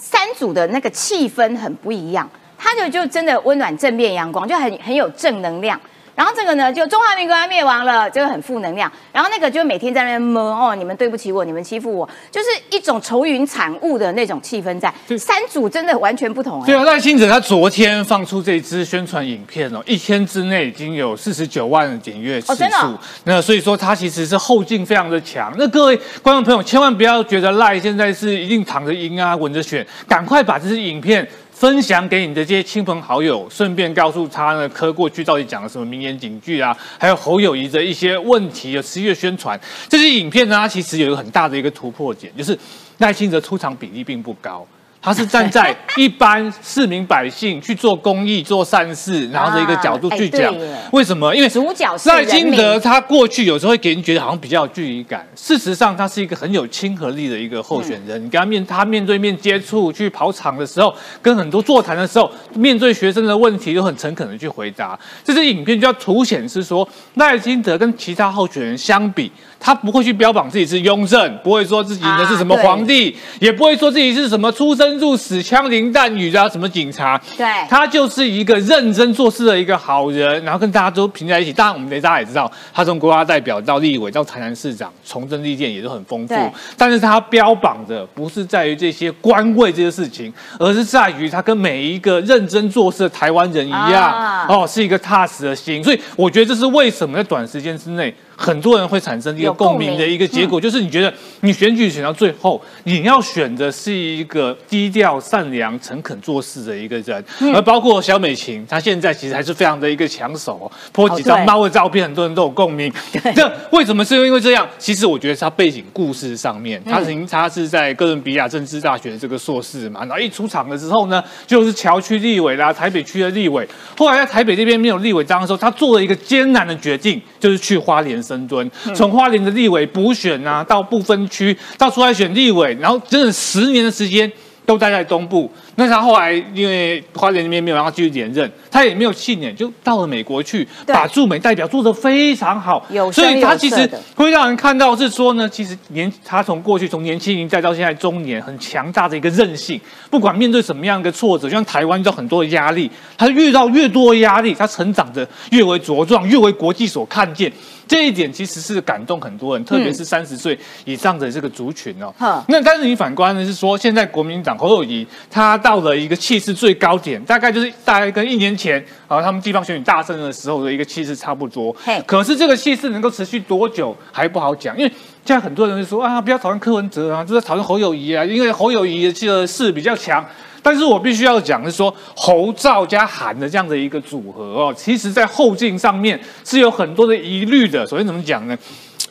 [0.00, 5.78] 三组的那个气氛很不一样，他就就真的温暖、正面、阳光，就很很有正能量。
[6.14, 8.90] 然后这个呢，就中华民国要灭亡了，这个很负能量。
[9.12, 14.92] 然后那个就每天在那边闷哦，你们对不起我，你们欺负我，就是一种愁云惨雾的那种气氛在。
[15.18, 16.62] 三组真的完全不同。
[16.64, 22.98] 对啊，赖清德他昨天放出这支宣传影片哦，一天之内已经有四十九万的点阅次数。
[23.24, 25.52] 那所以说他其实是后劲非常的强。
[25.58, 31.26] 那各位观众朋友千万不要觉得赖现在是一定躺着赢啊，稳着选，赶快把这支影片。
[31.54, 39.58] 分享给你的这些亲朋好友，顺便告诉他呢，科过去到底讲了什么名言警句啊，还有侯友谊的一些问题的十月宣传。
[39.88, 42.58] 这些影片呢，它其实有一个很大的一个突破点，就是
[42.98, 44.66] 赖清德出场比例并不高。
[45.04, 50.54] 他是站在一般市民百姓去做公益、做善事，然后的一个角度去讲。
[50.92, 51.36] 为什么？
[51.36, 55.26] 因为主角赖清德他过去有时候会给人觉得好像比较有距离感。
[55.36, 58.24] 事实上，他是一个很有亲和力的一个候选人。
[58.24, 64.98] 你跟他面他面对面接触、去跑场的时候，跟很多座谈的时候，面对学生的问题都很诚恳的去回答。
[65.22, 69.30] 这支影片就要凸显是说，赖清德跟其他候选人相比。
[69.64, 77.18] 他不会去标榜自己是雍正，不会说自己的是什么皇帝，也不会说自己是什么出生入死、枪林弹雨的什么警察。
[77.34, 81.50] 对，他就是一个认真做事的一个好人，然后跟大家都平在一起。
[81.50, 86.34] 当然，我们大家也知道，他从国家代表到立委到台南市长，从政历练也都很丰富。
[86.76, 95.82] 但是他标榜的不是在于这些官位这些事情，而是在于他跟每一个认真做事的台湾人一样，哦，是一个踏实的心。
[95.82, 98.14] 所以我觉得这是为什么在短时间之内。
[98.36, 112.92] 很多人会产生一个共鸣的一个结果，就是你觉得你选举选到最后，你要选的是一个低调、善良、诚恳做事的一个人，而包括小美琴，她现在其实还是非常的一个抢手哦，拍几张猫的照片，很多人都有共鸣。
[113.36, 114.66] 这为什么是因为这样？
[114.78, 123.68] 其实我觉得她背景故事上面，她曾经她是在哥伦比亚政治大学这个硕士嘛，然后一出场的时候呢，就是桥区立委啦，台北区的立委。
[123.96, 128.23] 后来在台北这边没有立委当的时候，她做了一个艰难的决定，就是去花莲。
[128.24, 134.30] 深蹲，从花莲的立委补选啊，到不分区，到出来选立委，然后整整十年的时间
[134.64, 135.50] 都待在东部。
[135.76, 142.86] 那他后来因为花莲那边没有让他继续连任，他也没有信念，就到了美国去，把驻美代表做得非常好。
[143.12, 149.80] 所以他其实会让人看到是说呢，其实年他从过去从年轻一代到现在中年，很强大的一个韧性。
[150.10, 157.52] 不管面对什么样的挫折，就像台湾遇到很多的压力，他遇到越多压力，他成长的越为茁壮，越为国际所看见。
[157.86, 162.14] 这一点其实是感动很多人，特别是三十岁以上的这个族群哦。
[162.48, 165.60] 那但是你反观呢，是说现在国民党侯友谊他。
[165.64, 171.74] 到了一个气势最高点，大概就是大概跟一年前啊他们地方选举大胜的时候的一个气势差不多。
[172.06, 174.92] 可是这个气势能够持续多久还不好讲，因为
[175.24, 180.22] 现在很多人就说啊，不要讨论柯文哲啊，就在讨论侯友谊啊，因为侯友谊的这个势比较强。
[180.62, 187.86] 但是我必须要讲是说，侯赵加韩的这样的一个组合哦，其实在后劲上面是有很多的疑虑的。
[187.86, 188.56] 首先怎么讲呢？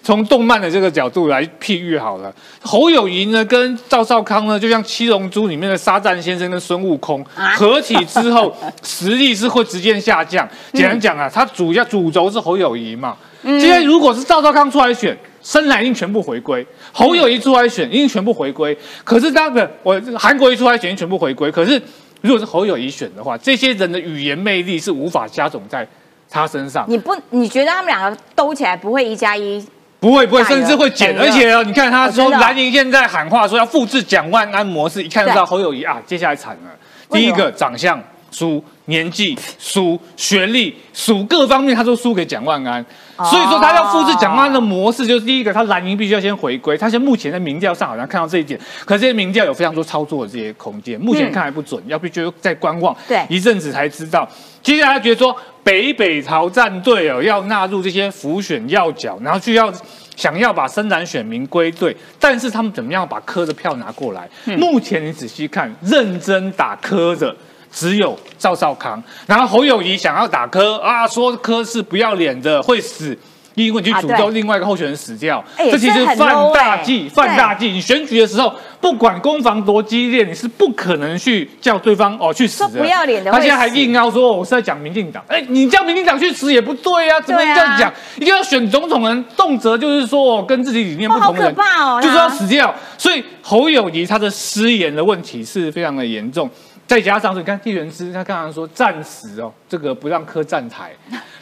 [0.03, 2.31] 从动漫的这个角度来譬喻好了，
[2.61, 7.25] 侯友谊呢跟赵少康呢，就像七龙珠里面的沙赞先生跟孙悟空
[7.57, 10.47] 合体之后， 实力是会直接下降。
[10.73, 13.15] 简单讲啊，他主要主轴是侯友谊嘛。
[13.41, 15.17] 今天如果是赵少康出来选。
[15.45, 18.73] 深蓝应全部回归，侯友谊出来选，应全部回归。
[19.03, 21.51] 可是当个我韩国一出来选，全部回归。
[21.51, 21.73] 可是
[22.21, 25.85] 如果是侯友谊选的话，这些人的语言魅力是无法加总在
[26.29, 26.85] 他身上。
[26.87, 29.61] 你不，你觉得他们两个兜起来不会一加一？
[30.03, 31.17] 不会，不会，甚至会减。
[31.17, 36.71] 而且哦，你看他说蓝营现在喊话说要复制蒋万安模式，一看就知道侯友谊啊，接下来惨了。
[37.09, 37.97] 第一个长相。
[38.33, 42.83] 输年纪，输学历，输各方面，他都输给蒋万安。
[43.15, 46.75] 所以说，他要复制蒋万安的模式，就是第一个，他蓝营必须要先回归。
[46.75, 54.27] 他现在目前在民调上好像看到这一点，可这些民调有非常多操作的这些空间，目前看还不准，要必须再观望对一阵子才知道。
[54.63, 59.74] 接下来他觉得说北北朝战队哦要纳入这些浮选要角，然后就要
[60.16, 64.30] 想要把深蓝选民归队，但是他们怎么样把科的票拿过来？
[64.57, 67.36] 目前你仔细看，认真打科的。
[67.76, 73.18] 只有赵少康，然后侯友谊想要打科啊，说科是不要脸的，会死，
[73.55, 77.69] 因为你去诅咒另外一个候选人死掉，这其实犯大忌，犯大忌。
[77.69, 82.79] 你选举的时候，不管攻防多激烈，你是不可能去叫对方哦去死的。
[82.79, 87.93] 不要脸的，他现在还硬要说我是在讲民进党，哎，你叫民进党去死也不对啊，怎么这样讲？
[88.17, 91.55] 一定要选总统人，动辄就是说跟自己理念不同的人，
[92.01, 92.73] 就是要死掉。
[92.97, 96.49] 所以侯友谊他的失言的问题是非常的严重。
[96.85, 100.91] 再加上，你看地缘师，他刚刚说暂时哦，这个不让科站台，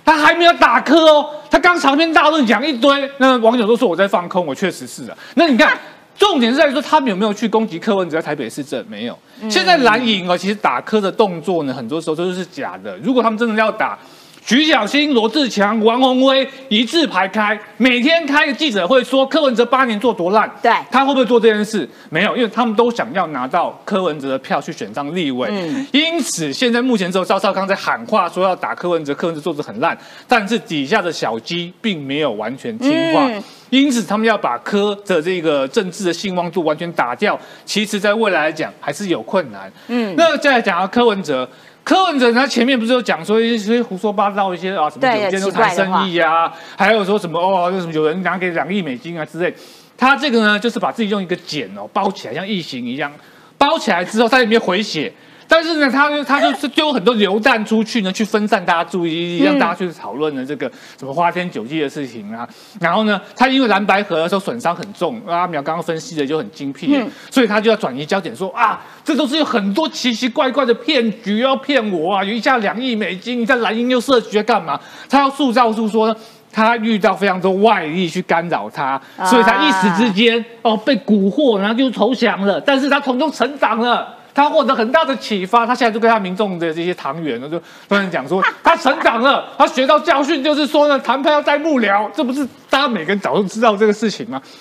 [0.04, 5.18] 他还没有打磕哦，他刚长篇大论讲一堆，那网友都说我在放空，我确实是啊。
[5.36, 5.78] 那你看，
[6.18, 8.86] 重点是在于说他们有没有去攻击柯文哲在台北市政？
[8.90, 9.18] 没有。
[9.50, 12.98] 现在蓝营哦，其实打磕的动作呢，很多时候都是假的。
[12.98, 13.98] 如果他们真的要打。
[14.44, 21.88] 徐小新、罗志强、王宏威一字排开，每天开个记者会说柯文哲八年做多烂，对他会不会做这件事？
[22.10, 25.48] 没有，因为他们都想要拿到柯文哲的票去选上立委。
[25.52, 29.96] 嗯，因此现在目前只有赵少康在喊话说要打柯文哲，柯文哲做的很烂，
[30.28, 33.30] 但是底下的小鸡并没有完全听话，
[33.70, 39.72] 因此他们要把柯的这个政治的信望度完全打掉，其实在未来来讲还是有困难。
[39.88, 41.48] 嗯，那再来讲到柯文哲。
[41.84, 49.54] 柯文哲他前面不是有讲说一些胡说八道一些啊什么酒店都谈生意啊，还有说什么哦，什么有人拿给两亿美金啊之类，
[49.98, 53.12] 他这个呢就是把自己用一个茧哦包起来，像异形一样
[53.58, 55.12] 包起来之后，在里面回血。
[55.54, 62.48] 但是呢，他就他就是丢很多流弹出去呢，去分散大家注意力，让大家去讨论呢这个什么花天酒地的事情啊。
[62.80, 66.98] 然后呢，他因为蓝白河的时候损伤很重，阿苗刚刚分析的就很精辟，
[67.30, 74.80] 所以他就要转移焦点，说啊，这都是有很多奇奇怪怪的骗局要骗我啊，有一下两亿美金，你在蓝营又设局干嘛？
[75.10, 76.16] 他要塑造出说呢，
[76.50, 82.62] 他遇到非常多外力去干扰他，所以他一时之间哦被蛊惑，然后就投降了。
[82.62, 84.16] 但是他从中成长了。
[84.34, 87.60] 他获得很大的启发，他现在就跟他民众的这些党员呢，就
[87.90, 94.42] 突然讲说， 他成长了，他学到教训，就是说呢，谈判要带幕僚，这不是大家每个人早就知道这个事情吗？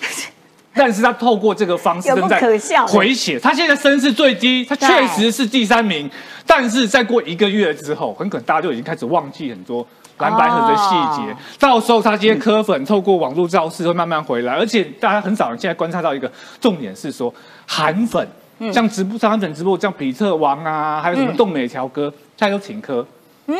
[0.72, 2.40] 但是他透过这个方式正在
[2.86, 6.08] 回血，他现在声势最低，他确实是第三名，
[6.46, 9.84] 但是再过一个月之后，很可能大家就已经开始忘记很多
[10.18, 10.90] 蓝白河的细
[11.20, 17.32] 节，到时候他这些科粉透过网络造势会慢慢回来，而且大家很少人现在观察到一个重点是说
[17.66, 18.26] 韩粉。
[18.72, 23.06] 像直播、上粉直播，像比特王啊，还有什么动美乔哥，他都请客，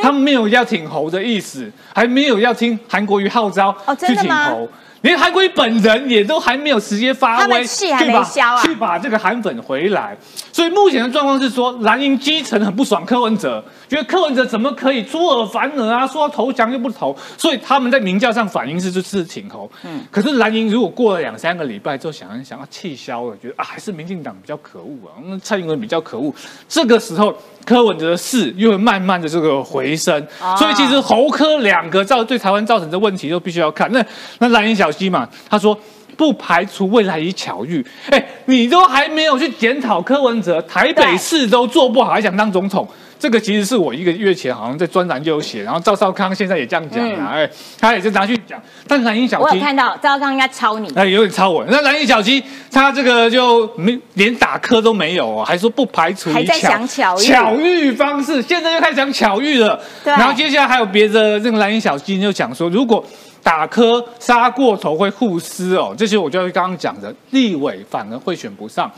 [0.02, 4.68] 他们没有要请侯的意思，还没有要听韩国瑜号召去请侯。
[5.02, 8.22] 连韩国瑜本人也都还没有直接发威，去把
[8.62, 10.14] 去把这个韩粉回来。
[10.52, 16.06] 所以目前的状况是说，蓝营基层很不爽柯文哲，觉得柯文哲怎么可以出尔反尔啊？
[16.06, 19.68] 说要投降又不投，所以他们在民调上反应是就是挺侯。
[19.82, 26.32] 嗯，可是蓝营如果过了两三个礼拜之后，想想啊气消了，觉得啊还是民进党比较可恶啊，那蔡英文比较可恶。
[26.68, 30.24] 这个时候柯文哲的势又会慢慢的这个回升，
[30.56, 33.90] 所以其实侯柯两个造对台湾造成的问题都必须要看。
[33.90, 34.00] 那
[34.38, 35.76] 那蓝营小溪嘛，他说。
[36.16, 42.86] 不排除未来以巧遇，哎，你都还没有去检讨柯文哲，台北市都做不好，还想当总统，
[43.20, 47.48] 这个其实是我一个月前好像在专栏就有写，然后赵少康现在也这样讲啊，哎，
[47.78, 48.58] 他也是拿去讲。
[48.88, 51.62] 但蓝鹰小鸡，我有看到赵少康应该抄你，哎，有点抄我。
[51.68, 52.42] 那蓝鹰小鸡
[52.72, 59.78] 他这个就没连打磕都没有哦，还说不排除还在想巧遇巧遇方式，现在又开始讲巧遇了。
[60.02, 63.04] 对然后接下来还有别的这个蓝鹰小鸡就讲说，如果
[63.42, 68.90] 打磕杀过头会互撕哦，这些我就刚刚讲的，立委反而会选不上。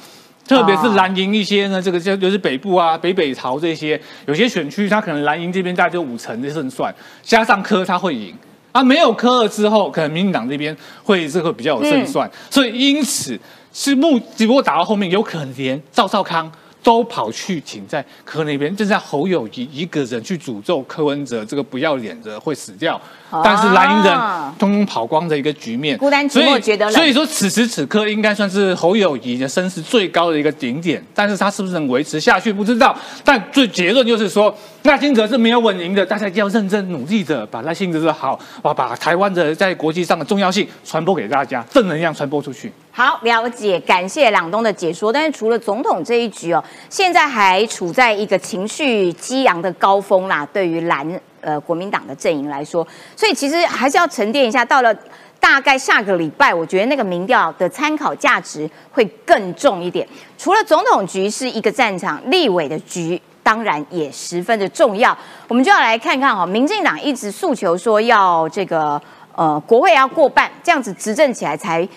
[0.46, 8.34] 特别是蓝营一些呢，这个就就是北部啊、北北朝这些，有些选区它可能蓝营这边大概就五成的胜算，加上科它会赢
[8.72, 13.38] 啊，没有科了之后，可能民进党这边会这个比较有胜算，所以因此
[13.72, 16.50] 是目只不过打到后面，有可能连赵少康。
[16.82, 23.00] 都跑去请在柯那边，正在侯友谊一个人去诅咒柯文哲这个不要脸的会死掉，
[23.44, 24.14] 但是蓝营人
[24.58, 32.96] 通通跑光的一个局面，孤单寂寞觉得所以说此时此刻应该算是侯友谊的声势最高的一个顶点，但是他是不是能维持下去不知道。
[33.24, 34.52] 但最结论就是说，
[34.82, 42.72] 赖清德是没有稳赢的，大家一定要认真努力的把赖清德的好，把，把台湾的在国际上的重要性传播给大家，正能量传播出去。
[42.94, 45.10] 好，了解，感谢朗东的解说。
[45.10, 50.46] 但是除了总统这一局哦，现在还处在一个情绪激昂的高峰啦。
[50.52, 52.86] 对于蓝呃国民党的阵营来说，
[53.16, 54.62] 所以其实还是要沉淀一下。
[54.62, 54.94] 到了
[55.40, 60.06] 大概下个礼拜，我觉得那个民调的参考价值会更重一点。
[60.36, 65.16] 除了总统局是一个战场，立委的局当然也十分的重要。
[65.48, 69.00] 我们就要来看看哈，民进党一直诉求说要这个
[69.34, 71.88] 呃国会要过半，这样子执政起来才。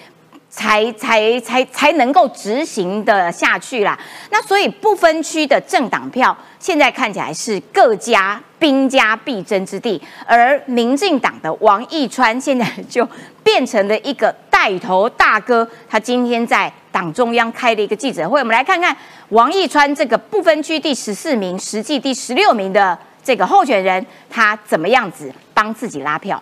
[0.50, 4.00] 才才才才能够执行的下去啦。
[4.32, 10.02] 那所以不分区的政党票，现在看起来是各家兵家必争之地。
[10.26, 13.08] 而民进党的王义川现在就
[13.44, 15.68] 变成了一个带头大哥。
[15.90, 18.96] 他今天在党中央开了一个记者会，我们来看看
[19.30, 26.42] 王义川这个不分区第十四名、实际第十六名的这个候选人，他怎么样子帮自己拉票？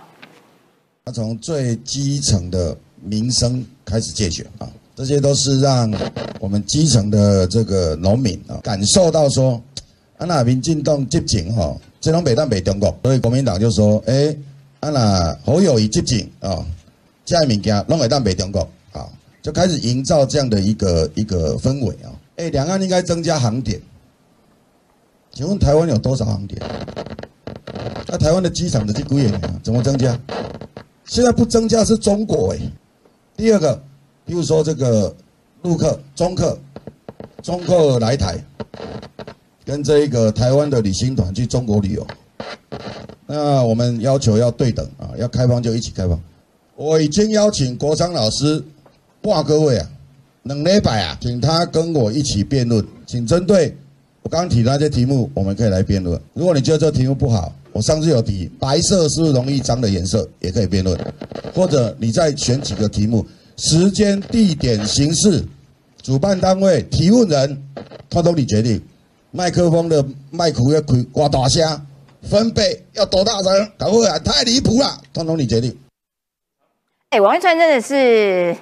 [1.06, 3.66] 他从最基层的民生。
[3.86, 5.92] 开始借选啊，这些都是让
[6.40, 9.62] 我们基层的这个农民啊感受到说，
[10.18, 14.36] 啊那民进党接警哈，这种北当北中国，所以国民党就说，哎，
[14.80, 16.66] 啊那侯友谊接警啊，
[17.26, 19.08] 这些物件拢会当北中国啊，
[19.42, 23.80] 就开始营造这样的一个一个氛围啊，哎，两岸应该增加航点，
[25.32, 26.62] 请问台湾有多少航点？
[28.08, 30.18] 那台湾的机场的这几年怎么增加？
[31.06, 32.60] 现在不增加是中国哎。
[33.36, 33.82] 第二个，
[34.26, 35.14] 比如说这个
[35.64, 36.58] 陆客、中客、
[37.42, 38.38] 中客来台，
[39.66, 42.08] 跟这一个台湾的旅行团去中国旅游，
[43.26, 46.20] 那我们要求要对等啊，要开放就一起开放。
[46.76, 48.64] 我已经邀请国昌老师，
[49.24, 49.90] 哇，各位啊，
[50.44, 53.76] 冷雷百啊，请他跟我一起辩论，请针对
[54.22, 56.20] 我刚提的那些题目，我们可以来辩论。
[56.34, 60.96] 如果你觉得这题目不好，我上次有提，白色是不是容易脏的颜色，也可以辩论，
[61.56, 63.26] 或者你再选几个题目，
[63.58, 65.44] 时间、地点、形式，
[66.04, 67.64] 主办单位、提问人，
[68.12, 68.80] 通通你决定。
[69.32, 71.82] 麦克风的麦克要开挂大声，
[72.22, 75.76] 分贝要多大声，搞不好太离谱了，通通你决定。
[77.10, 78.56] 哎，王一川真的是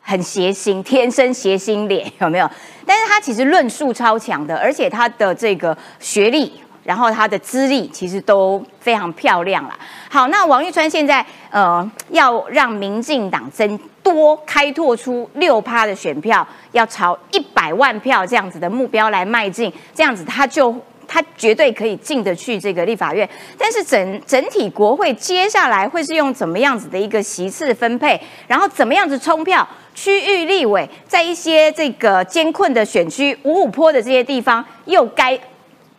[0.00, 2.50] 很邪心，天生邪心脸，有没有？
[2.86, 6.50] 但是他其实论述超强的，而且他的这个学历。
[6.84, 9.78] 然后他的资历其实都非常漂亮了。
[10.10, 20.74] 好，那王玉川现在呃要让民进党增多开拓出六趴的选票，要朝一百万票这样子的目标来迈进，这样子他就
[21.06, 23.28] 他绝对可以进得去这个立法院。
[23.56, 29.66] 但是整整体国会接下来会是用怎么样子的一个席次分配，然后怎么样子冲票？
[29.94, 35.38] 区域立委在一些这个艰困的选区五五坡的这些地方又该。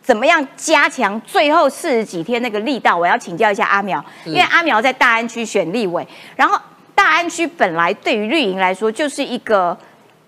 [0.04, 2.94] 怎么样加强最后四十几天那个力道？
[2.94, 6.60] 我要请教一下阿苗，因为阿苗在大安区选立委，然后
[6.94, 9.74] 大安区本来对于绿营来说就是一个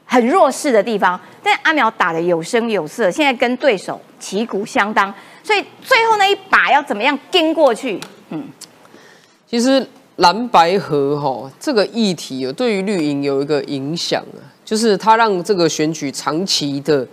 [0.07, 5.13] 很弱势的地方，但阿苗打的有声有色，现在跟对手旗鼓相当，
[5.43, 8.01] 所以最后那一把要怎么样跟过去？
[8.31, 8.45] 嗯，
[9.47, 17.07] 其实蓝白河哈这个议题有对于绿营有一个影响啊，就是它让这个选举长期的。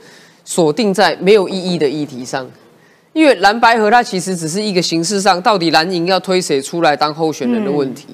[0.45, 2.49] 锁定在没有意义的议题上，
[3.13, 8.07] 因为蓝白河它其实只是一个形式上到底蓝营要推谁出来当候选人的问题。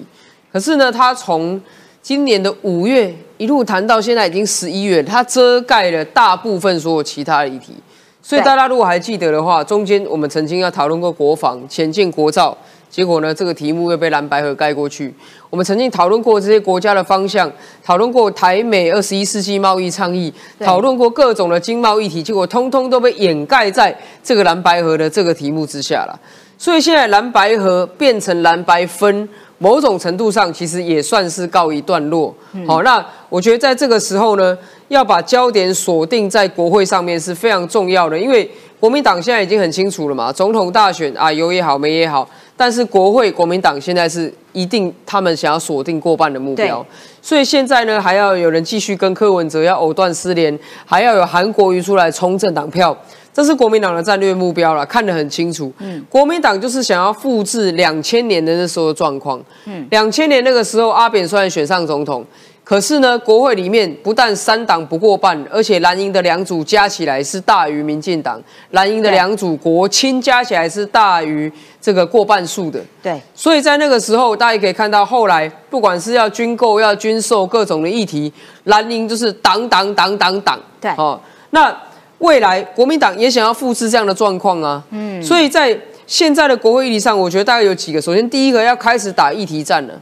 [0.52, 1.62] 可是呢，它从
[2.02, 7.74] 今年的五月一路谈到现在已经十一月，它遮盖了大部分所有其他的议题。
[8.22, 12.56] 所以大家如果还记得的话，中间我们曾经要讨论过国防、前进国造，
[12.90, 15.14] 结果呢，这个题目又被蓝白河盖过去。
[15.50, 17.52] 我们曾经讨论过这些国家的方向，
[17.84, 26.20] 讨论过台美二十一世纪贸易倡议，讨论过各种的经贸议题，结果通通都被掩盖在这个蓝白河的这个题目之下了。
[26.58, 29.30] 所以现在蓝白河变成蓝白分。
[29.62, 32.34] 某种程度上，其实也算是告一段落。
[32.66, 42.26] 好，那我觉得在这个时候呢，要把焦点锁定在国会上面是非常重要的，因为国民党现在已经很清楚了嘛，总统大选啊有也好没也好，
[42.60, 46.86] 但是国会国民党现在是一定他们想要锁定过半的目标，
[47.22, 52.93] 所以现在呢还要有人继续跟柯文哲要藕断丝连，还要有韩国瑜出来冲政党票。
[53.32, 55.72] 这是国民党的战略目标了，看得很清楚。
[55.78, 59.41] 嗯，国民党就是想要复制两千年的那时候的状况。
[59.66, 62.26] 嗯，两千年那个时候，阿扁虽然选上总统，
[62.70, 68.40] 可是呢，国会里面不但三党不过半，而且蓝营的两组加起来是大于民进党，
[68.70, 71.52] 蓝营的两组国亲加起来是大于
[71.82, 72.80] 这个过半数的。
[73.02, 78.32] 对，所以在那个时候，大家可以看到，后来不管是要军购、要军售各种的议题，
[78.66, 80.60] 蓝营就是党党党党党。
[80.80, 81.76] 对，哦，那。
[82.20, 88.02] 未来国民党也想要复制这样的状况啊，嗯，所以在现在的国会议题上，我觉得大概有几个。
[88.02, 89.94] 首先，第一个要开始打议题战了，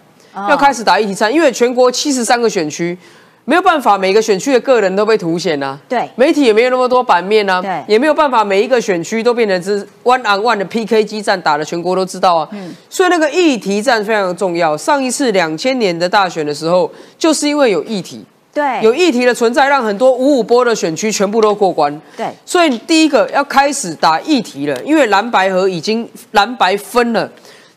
[0.50, 2.98] 要开始打议题战，因为全国七十三个选区
[3.46, 14.76] 没有办法每个选区的个人都被凸显啊，对，媒体也没有那么多版面啊，对，也没有办法每一个选区都变成是 one on one 的 PK 激战，打的全国都知道啊，嗯，所以那个议题战非常的重要。
[14.76, 18.26] 上一次两千年的大选的时候，就是因为有议题。
[18.54, 22.02] 对，有议题的存在，让很多五五波的选区全部都过关。
[22.18, 27.30] 对，所以第一个要开始打议题了，因为蓝白河已经蓝白分了，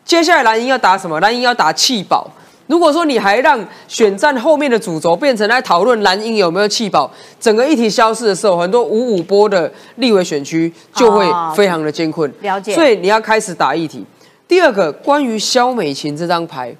[0.07, 1.21] 接下来蓝营要打什么？
[1.21, 2.27] 蓝营要打弃保。
[2.71, 3.59] 如果说你还让
[3.89, 7.11] 选战后面的主轴变成来讨论蓝营有没有气保，
[7.41, 12.33] 整个议题消失的时候，很多五五波的立委选区就会非常的艰困。
[12.43, 12.73] 了解。
[12.73, 14.07] 所以你要开始打议题。
[14.47, 16.73] 第二个，关于萧美琴这张牌。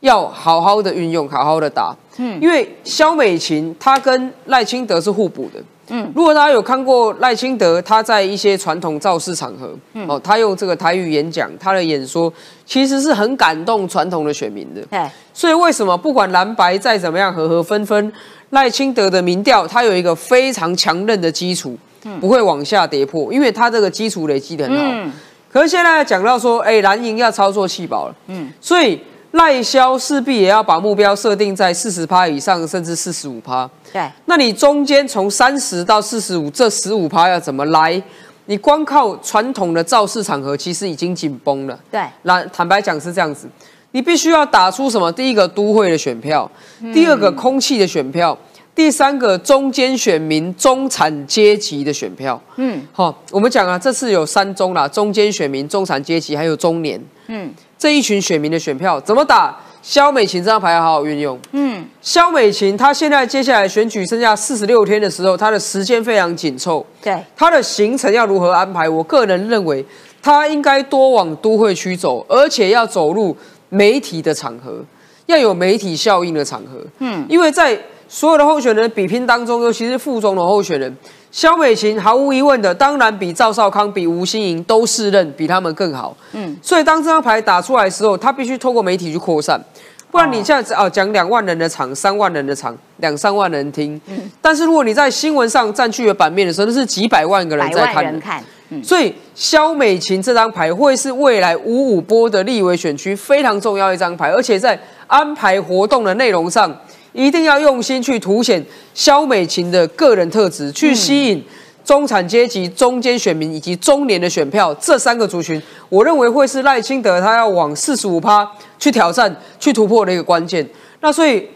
[0.00, 1.94] 要好好的运用，好好的打。
[2.18, 5.60] 嗯，因为肖美琴她跟赖清德是互补的。
[5.92, 9.74] 嗯，如果大家有看过赖清德他在一些传统造势场合，
[10.06, 12.32] 哦，他用这个台语演讲，他的演说
[12.64, 14.80] 其实是很感动传统的选民的。
[14.82, 18.12] 对，所以为什么不管蓝白再怎么样和和分分，
[18.50, 21.76] 赖清德的民调他有一个非常强韧的基础，
[22.20, 24.84] 不会往下跌破，因为他这个基础累积的很好。
[24.84, 25.10] 嗯，
[25.52, 28.14] 可是现在讲到说，哎，蓝营要操作气保了。
[28.28, 29.00] 嗯，所以。
[29.32, 33.68] 赖萧势必也要把目标设定在四十趴以上，甚至四十五趴。
[33.92, 38.02] 对，那你中间从三十到四十五这十五趴要怎么来？
[38.46, 41.78] 你光靠传统的造势场合，其实已经紧绷了。
[41.88, 43.48] 对，那坦白讲是这样子，
[43.92, 45.12] 你必须要打出什么？
[45.12, 46.50] 第一个都会的选票，
[46.92, 48.36] 第二个空气的选票，
[48.80, 52.40] 第三个中间选民、中产阶级的选票。
[52.56, 56.98] 嗯，好，我们讲啊，这次有三中啦：中间选民、中产阶级，还有中年。
[57.26, 57.52] 嗯。
[57.78, 59.54] 这一群选民的选票怎么打？
[59.82, 61.38] 肖美琴这张牌要好好运用。
[61.52, 66.84] 嗯，肖美琴她现在接下来选举剩下四十六天的时候，她的时间非常紧凑。
[67.02, 68.88] 对，她的行程要如何安排？
[68.88, 69.84] 我个人认为，
[70.22, 73.36] 她应该多往都会区走，而且要走入
[73.68, 74.82] 媒体的场合，
[75.26, 76.82] 要有媒体效应的场合。
[77.00, 77.78] 嗯，因为在
[78.12, 80.94] 所有的候选人比拼当中，尤其是副总统候选人。
[81.30, 86.14] 肖美琴毫无疑问的，当然比赵少康、比吴欣盈都是任比他们更好。
[86.32, 89.62] 嗯，所以当这张牌打出来的时候，他必须透过媒体去扩散，
[90.10, 93.98] 不然你这样子哦，讲两万人的场、三万人的场、两三万人听。
[94.08, 98.18] 嗯，但是如果你在新闻上占据了版面的时候，那是几百万个人在看。
[98.18, 98.42] 看。
[98.82, 106.76] 所以肖美琴这张牌会是未来五五波的立委选区非常重要一张牌，而且在安排活动的内容上。
[107.12, 111.44] 一定要用心去凸显肖美琴的个人特质，去吸引
[111.84, 118.48] 中产阶级、中间选民以及中年的选票这三个族群，我认为会是赖清德他要往四十五趴
[118.78, 120.64] 去挑战、去突破的一个关键。
[121.00, 121.48] 那所以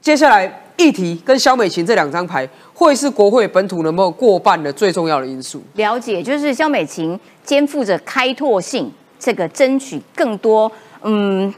[0.00, 5.62] 接下来议题跟肖美琴这两张牌，会是国会本土能不能过半的最重要的因素。
[5.74, 10.70] 了解，就是肖美琴肩负着开拓性，这个争取更多，
[11.02, 11.54] 嗯。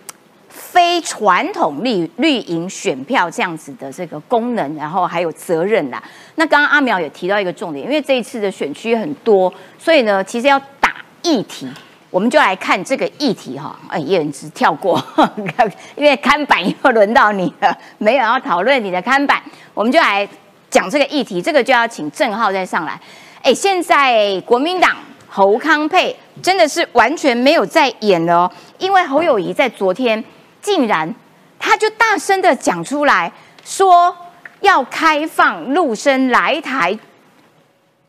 [0.54, 6.00] 非传统绿绿营选票这样子的这个功能，然后还有责任啦。
[6.36, 11.68] 那刚刚阿苗也提到一个重点，因为这一次的选区很多，所以呢，其实要打议题，
[12.08, 13.76] 我们就来看这个议题哈。
[13.88, 15.02] 哎，叶仁之跳过，
[15.96, 19.42] 因为看板又轮到你了，没有要讨论你的看板，
[19.74, 20.26] 我们就来
[20.70, 21.42] 讲这个议题。
[21.42, 22.98] 这个就要请郑浩再上来。
[23.42, 24.96] 哎，现在国民党
[25.28, 30.22] 侯康佩真的是完全没有在演了，因为侯友谊在昨天。
[30.64, 31.14] 竟然，
[31.58, 33.30] 他就大声的讲出来
[33.62, 34.16] 说
[34.60, 36.98] 要开放陆生来台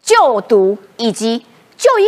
[0.01, 1.45] 就读以及
[1.75, 2.07] 就业，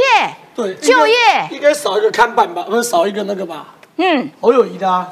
[0.56, 1.16] 对，就业
[1.52, 3.76] 应该少一个看板吧，不是少一个那个吧？
[3.98, 5.10] 嗯，侯友谊的啊。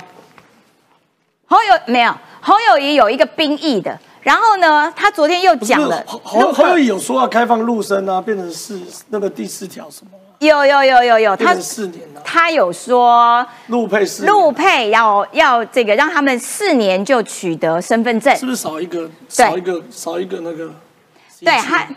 [1.48, 4.00] 侯友没有，侯友谊有一个兵役的。
[4.22, 8.80] 然后呢，他昨天又讲了，侯侯友谊有说要开放陆生啊，变成是
[9.10, 10.12] 那个第四条什么？
[10.46, 12.22] 有有有有有，他四年了。
[12.24, 20.74] 他有说陆配四陆配要要这个让他们四年就取得身份证，是不是少一个少一个少一个那个？
[21.42, 21.88] 对他，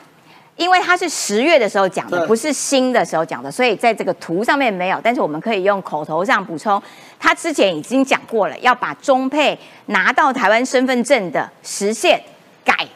[0.56, 6.80] 因为他是十月的时候讲的，不是新的时候讲的，所以在这个图上面没有，但是我们可以用口头上补充。
[7.18, 12.22] 他之前已经讲过了，要把中配拿到台湾身份证的时限
[12.64, 12.86] 改。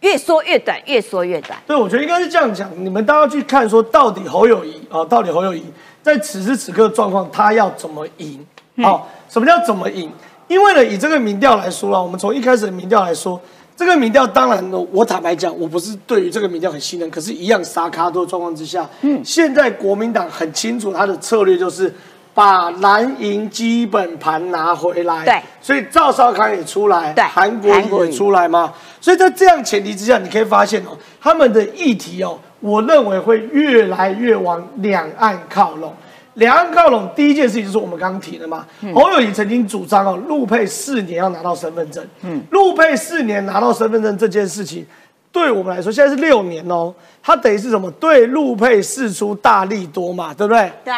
[0.00, 1.58] 越缩越短，越缩越短。
[1.66, 2.70] 对，我觉得应该是这样讲。
[2.76, 5.62] 你们大家去看，说到底侯友谊啊，到底侯友谊
[6.02, 8.44] 在此时此刻状况，他要怎么赢？
[8.82, 10.10] 好，什么叫怎么赢？
[10.48, 13.40] 因为呢，以这个民调来说啊，我们从一开始的民调来说，
[13.76, 17.10] 这个民调当然呢，我坦白讲，我不是对于这个民调很信任。
[17.10, 21.94] 可是，一样沙卡多状况之下，嗯，现在国民党很清楚他的策略就是。
[22.32, 35.92] 把蓝营基本盘拿回来，对，所以赵少康也出来，对，韩国也出来嘛，所以在这样前提之下，你可以发现哦，他们的议题哦，我认为会越来越往两岸靠拢。
[36.34, 38.64] 两岸靠拢，第一件事情就是我们刚刚提的嘛，
[38.94, 44.86] 侯友谊曾经主张哦，陆配四年要拿到身份证，嗯，陆配四年拿到身份证这件事情，
[45.32, 47.90] 对我们来说现在是六年哦，它等于是什么？
[47.92, 50.72] 对陆配事出大力多嘛，对不对？
[50.84, 50.94] 对。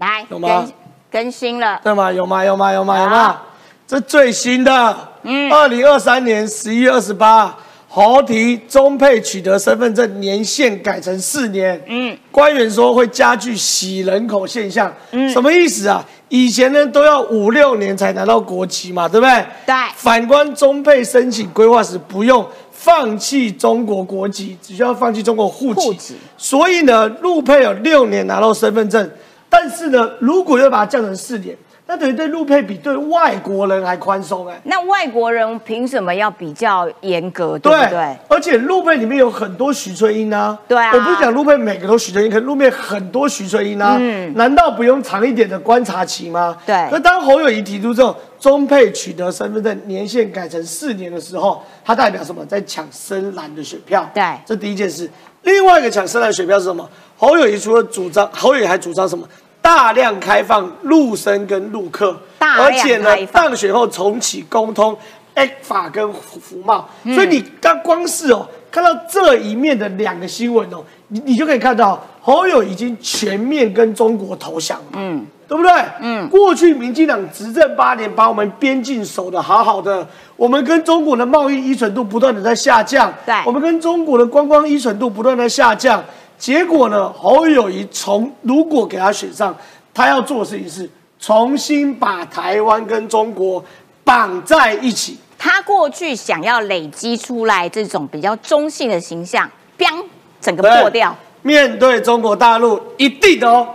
[0.00, 0.66] 来，有吗？
[1.12, 2.10] 更新了，对吗？
[2.10, 2.42] 有吗？
[2.42, 2.72] 有吗？
[2.72, 2.98] 有吗？
[2.98, 3.42] 有吗？
[3.86, 7.54] 这最新的，嗯，二零二三年十一月二十八，
[7.86, 16.02] 豪提中配取得身份证年限改成四年，嗯，官员说会加剧洗人口现象，嗯，什么意思啊？
[16.30, 19.44] 以前呢都要五六年才拿到国籍嘛，对不对？
[19.66, 19.74] 对。
[19.96, 29.10] 反观中配申请规划时不用放弃中国国籍，只需要放弃中国户籍，所以呢，陆配有六年拿到身份证。
[29.50, 31.54] 但是呢，如果要把它降成四年，
[31.86, 34.60] 那等于对陆配比对外国人还宽松哎。
[34.62, 37.58] 那外国人凭什么要比较严格？
[37.58, 38.16] 对不对？
[38.28, 40.56] 而且陆配里面有很多徐翠英啊。
[40.68, 40.92] 对啊。
[40.94, 43.96] 我不是讲陆配每个都徐翠英，可陆配很多徐翠英啊。
[43.98, 44.32] 嗯。
[44.36, 46.56] 难道不用长一点的观察期吗？
[46.64, 46.76] 对。
[46.92, 52.46] 那当侯友谊提出这种中配取得身份证年限改成四年的时候，它代表什么？
[52.46, 54.08] 在抢深蓝的选票。
[54.14, 54.22] 对。
[54.46, 55.10] 这第一件事。
[55.42, 56.88] 另外一个抢深蓝选票是什么？
[57.20, 59.28] 侯友谊除了主张，侯友谊还主张什么？
[59.60, 64.96] 大量开放陆生跟陆客，而且呢，当选后重启公通
[65.34, 75.70] A 法跟服贸，所以你刚光是哦，看到这一面的两个新闻哦，你你就可以看到侯友已经全面跟中国投降，嗯，对不对？
[76.00, 86.02] 嗯，过去民进党执政八年，把我们边境守得好好的，我们跟中国的贸易依存度不断的在下降，对，我们跟中国的观光依存度不断的下降。
[86.40, 87.12] 结果呢？
[87.12, 89.54] 侯友谊从如果给他选上，
[89.92, 90.88] 他要做的事情是
[91.18, 93.62] 重新把台湾跟中国
[94.02, 95.18] 绑在一起。
[95.36, 100.02] 他过去想要累积出来这种比较中性的形象，砰，
[100.40, 101.14] 整个破掉。
[101.42, 103.68] 面对中国大陆，一定的哦，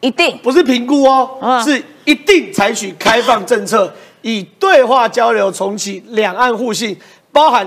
[0.00, 6.98] 一定不是评估哦，是一定采取开放政策，以对话交流重启两岸互信，
[7.30, 7.64] 包含。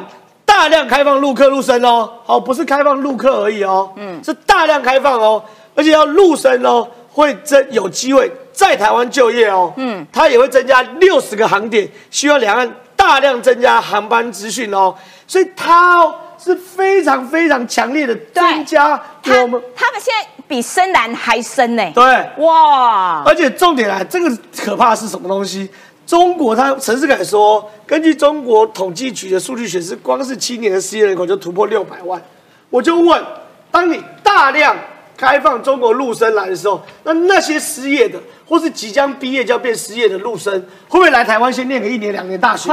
[0.52, 5.42] 大量开放陆客陆生哦，好，不是开放陆客而已哦，嗯，是大量开放哦，
[5.74, 14.94] 而且要陆生哦，会增有机会在台湾就业哦，嗯，它也会增加六十个航点，需要两岸大量增加航班资讯哦，
[15.26, 22.04] 所以它是非常非常强烈的增加我们，他们现在比深蓝还深呢，对，
[22.46, 25.70] 哇，而且重点来，这个可怕是什么东西？
[26.12, 32.22] 中国，他陈世凯说，根据中国统计局的数据显示，光是七年的失业人口就突破六百万。
[32.70, 33.24] 我就问，
[33.72, 34.76] 当你大量
[35.16, 40.52] 开放中国陆生来的时候，那那些失业的，或是即将毕业就要变失业的陆生，
[40.90, 42.70] 会不会来台湾先念个一年两年大学？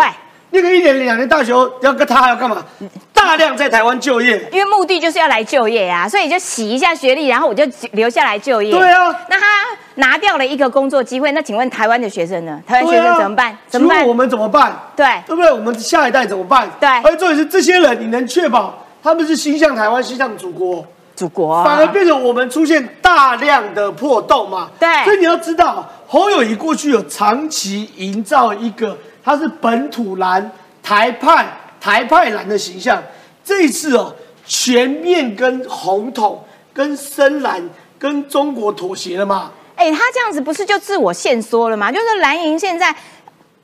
[0.51, 2.65] 念个一年两年大学要跟他还要干嘛？
[3.13, 8.73] 大量在台湾就业，因为目的就是要来就业呀，所以就洗一下学历，然后我就留下来就业。
[8.73, 9.47] 对啊，那他
[9.97, 12.61] 拿掉了一个工作机会，那请问台湾的学生呢？
[12.67, 13.59] 台湾学生怎么办？
[13.69, 14.07] 怎么办？
[14.07, 14.75] 我们怎么办？
[14.97, 15.53] 对，对不对？
[15.53, 16.71] 我们下一代怎么办？
[16.81, 16.89] 对。
[16.89, 20.87] 而重点是这些人，你能确保他们是心向台湾、心向祖国？
[21.15, 24.71] 祖国啊反而变成我们出现大量的破洞嘛？
[24.79, 24.89] 对。
[25.05, 28.97] 所以你要知道，侯友谊过去有长期营造一个
[29.29, 30.51] 他是本土蓝。
[30.81, 31.47] 台派
[31.79, 33.03] 台派蓝的形象，
[33.45, 34.15] 这一次哦，
[34.47, 37.63] 全面跟红统、跟深蓝、
[37.99, 39.51] 跟中国妥协了嘛？
[39.77, 41.93] 哎，他这样子不是就自我限缩了吗？
[41.93, 42.95] 就是蓝营现在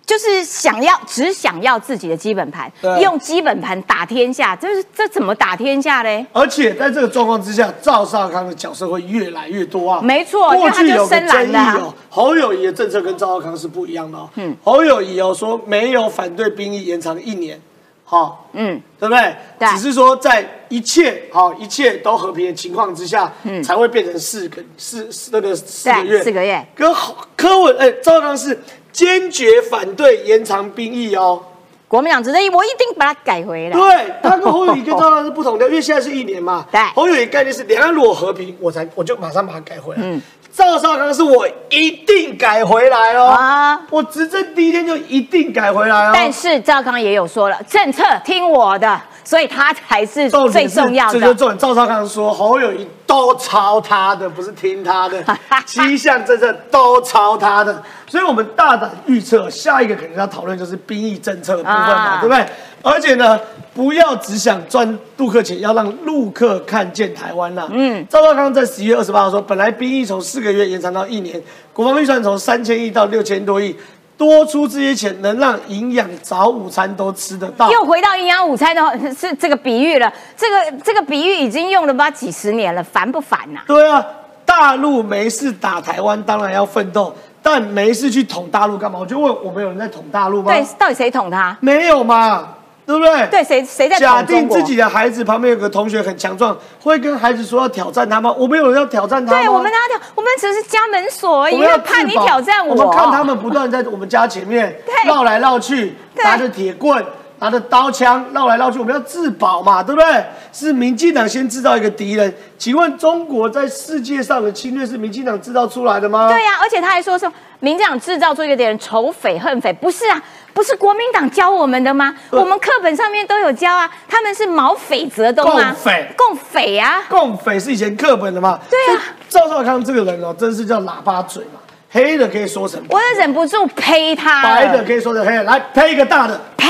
[0.06, 6.24] 就是想要只想要自己的基本盘，用基本盘打天下，这是这怎么打天下嘞？
[6.32, 10.02] 而且在这个状况之下，赵少康的角色会越来越多啊。
[10.02, 14.28] 没错过去有个争议哦，侯友谊的政策跟赵少康是不一样的哦。
[14.34, 17.58] 嗯，侯友谊哦说没有反对兵役延长一年，
[18.04, 19.34] 好，嗯，对不对？
[19.58, 26.66] 对只是说在一切好一切都和平的情况之下，嗯，才会变成四个四四那个四个月，四个月。
[26.74, 26.94] 跟
[27.34, 28.62] 柯文哎，赵少康是
[28.94, 31.42] 坚决反对延长兵役哦。
[31.88, 33.76] 国民党执政，我一定把它改回来。
[33.76, 36.64] 对，他跟侯友谊跟赵少康是不同的，因为现在是一年嘛。
[36.72, 40.00] 对侯友谊概念是两岸如果和平，我才我就马上把它改回来。
[40.02, 40.22] 嗯
[40.56, 43.26] 赵少康是我一定改回来哦。
[43.26, 46.12] 啊我执政第一天就一定改回来哦。
[46.14, 51.14] 但是赵康也有说了，政策听我的，所以他才是最重要的。
[51.14, 51.58] 这就是重点。
[51.58, 55.24] 赵少康说侯友谊都抄他的，不是听他的，
[55.66, 62.46] 七项政策都抄他的，所以我们大胆预测，下一个可能要讨论就是兵役政策的部分嘛，啊对不对？
[62.82, 63.40] 而且呢，
[63.72, 67.66] 不要只想赚陆客钱，要让陆客看见台湾啦。
[67.72, 73.74] 嗯，赵少康在十一月二十八号说，本来兵役从四个月延长到一年，国防预算从三千亿到六千多亿。
[74.16, 77.70] 多出这些钱，能让营养早午餐都吃得到。
[77.70, 84.04] 又回到营养午餐的是这个比喻了，这个这个比喻已经用了不知道几十年了，烦不烦呐、对啊，
[84.44, 88.98] 大陆没事打台湾，当然要奋斗，但没事去捅大陆干嘛？
[89.00, 90.52] 我就问，我们有人在捅大陆吗？
[90.52, 91.56] 对，，到底谁捅他？
[91.60, 92.48] 没有嘛，
[92.86, 93.26] 对不对？
[93.28, 94.62] 对，谁谁在假定自？
[94.62, 98.34] 己的孩子旁边有个同学很强壮，会跟孩子说要挑战他吗？
[98.38, 99.38] 我们有人要挑战他吗？
[99.38, 102.74] 对我们拿掉，我们只是家门锁而已，我们要因为怕你挑战我。
[102.74, 107.04] 我们看他们不断在我们家前面对绕来绕去，拿着铁棍。
[107.40, 110.24] 拿着刀枪绕来绕去，我们要自保嘛，对不对？
[110.50, 116.28] 是民进党先制造一个敌人，请问中国在世界上的侵略是民进党制造出来的吗？
[116.30, 120.22] 对呀、而且他还说说，民进党制造出一个敌人，仇匪恨匪，不是啊，
[120.54, 122.14] 不是国民党教我们的吗？
[122.30, 128.58] 我们课本上面都有教啊，他们是毛匪泽东啊，共匪共匪啊，共匪是以前课本的嘛？
[128.70, 136.40] 对啊赵少康这个人哦，真是叫喇叭嘴嘛，黑的可以说成白我也忍不住呸他白的可以说成黑的，来呸一个大的。
[136.56, 136.68] 呸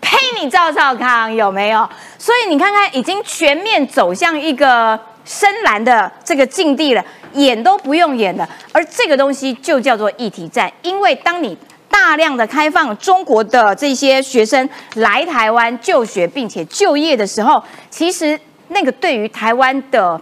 [0.00, 1.88] 呸你赵少康有没有？
[2.16, 8.48] 所以你看看，已经全面走向一个深蓝的这个境地了，演都不用演了。
[8.72, 11.56] 而这个东西就叫做议题战，因为当你
[12.02, 20.18] 大量的开放中国的这些学生来台湾就学并且就业的时候，其实那个对于台湾的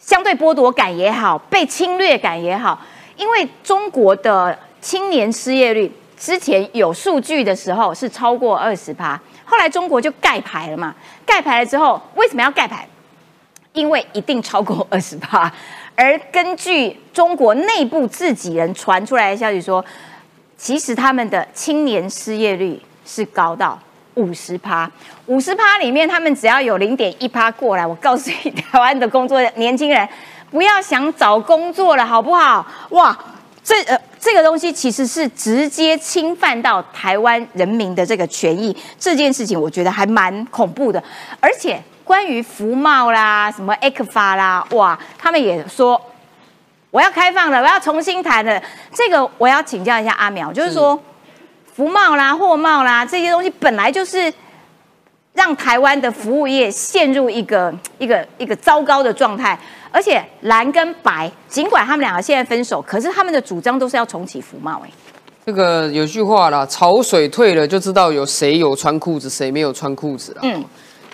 [0.00, 2.76] 相对剥夺感也好，被侵略感也好，
[3.16, 10.92] 因为中国的青年失业率之前有数据的时候是超过二十趴，后来中国就盖牌了嘛，
[11.24, 12.84] 盖牌了之后为什么要盖牌？
[13.72, 15.50] 因为一定超过二十趴，
[15.94, 19.82] 而根据中国内部自己人传出来的消息说，
[20.60, 23.78] 其实他们的青年失业率是高到
[24.14, 24.88] 五十趴，
[25.24, 30.06] 五十趴里面他们只要有零点一趴过来，我告诉你，台湾的工作年轻人
[30.50, 32.66] 不要想找工作了，好不好？
[32.90, 33.18] 哇，
[33.64, 41.02] 这呃这个东西其实是直接侵犯到台湾人民的这个权益，这件事情我觉得还蛮恐怖的，
[41.40, 45.98] 而且关于服贸啦、什么 A 克法啦，哇，他们也说。
[46.90, 48.60] 我要开放了，我要重新谈了。
[48.92, 50.98] 这个我要请教一下阿苗，就是说，
[51.74, 54.32] 服贸啦、货贸啦这些东西本来就是
[55.32, 59.58] 让台湾的服务业陷入一个一个一个糟糕的状态，
[59.92, 64.90] 而且蓝跟白，尽管他们两个现在分手，可是他们的主张都是要重启服贸、哎，
[65.46, 70.40] 这个有句话啦，潮水退了就知道有谁有穿裤子，谁没有穿裤子了。
[70.42, 70.64] 嗯，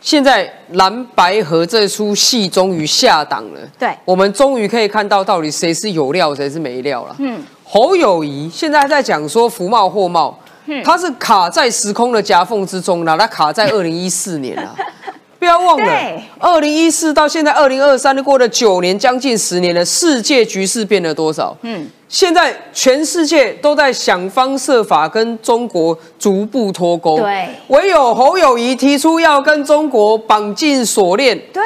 [0.06, 7.16] 现在蓝白河这出戏终于下档了，对我们终于可以看到到底谁是有料，谁是没料了。
[7.18, 10.38] 嗯，侯友谊现在在讲说福茂货茂，
[10.84, 14.76] 他是卡在时空的夹缝之中了，他卡在二零一四年了。
[15.46, 21.56] 不要忘了对，二零一四到现在二零二三，过了九年，将近十年了，世界局势变了多少？
[21.62, 31.62] 嗯，现在全世界都在想方设法跟中国逐步脱钩，对唯有侯友谊提出要跟中国绑进锁链，对，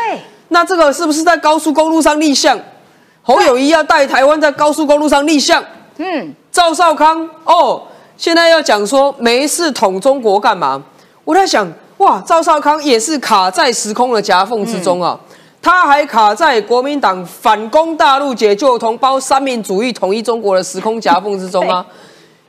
[0.49, 2.61] 那这个是不是在高速公路上立项？
[3.22, 5.64] 侯友谊要带台湾在高速公路上立项。
[5.97, 7.83] 嗯，赵少康哦，
[8.18, 10.83] 现在要讲说没事捅中国干嘛？
[11.24, 11.66] 我在想，
[12.01, 15.19] 哇，赵少康也是卡在时空的夹缝之中啊，
[15.61, 21.85] 他还卡在国民党反攻大陆、解救同胞、三民主义统一中国的时空夹缝之中啊。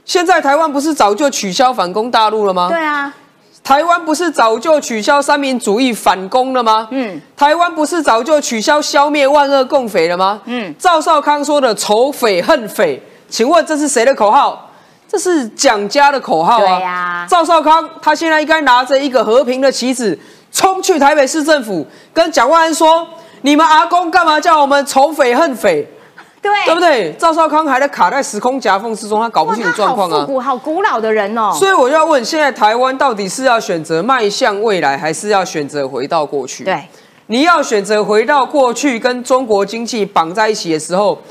[0.06, 2.70] 现在台湾不是早就取消反攻大陆了吗？
[2.70, 3.14] 对啊，
[3.62, 6.88] 台湾不是早就取消三民主义反攻了吗？
[6.92, 10.40] 嗯，台湾不是早就取消消灭万恶共匪了吗？
[10.46, 14.71] 嗯赵少康说的仇匪恨匪，请问这是谁的口号？
[15.12, 17.28] 这是蒋家的口号啊。
[17.30, 20.18] 赵少康他现在应该拿着一个和平的旗子，
[20.54, 23.06] 冲去台北市政府，跟蒋万安说
[23.44, 25.86] ：“你们阿公干嘛叫我们仇匪恨匪？
[26.42, 30.28] 对对不对？”赵少康还在卡在时空夹缝之中，他搞不，清楚状况啊复。
[30.28, 31.52] 古、好古老的人哦。
[31.54, 36.64] 所以我就要问，现在台湾到底是要选择迈向未来，还是要选择回到过去？
[36.64, 36.88] 对，
[37.28, 41.22] 你要选择回到过去，跟中国经济绑在一起的时候，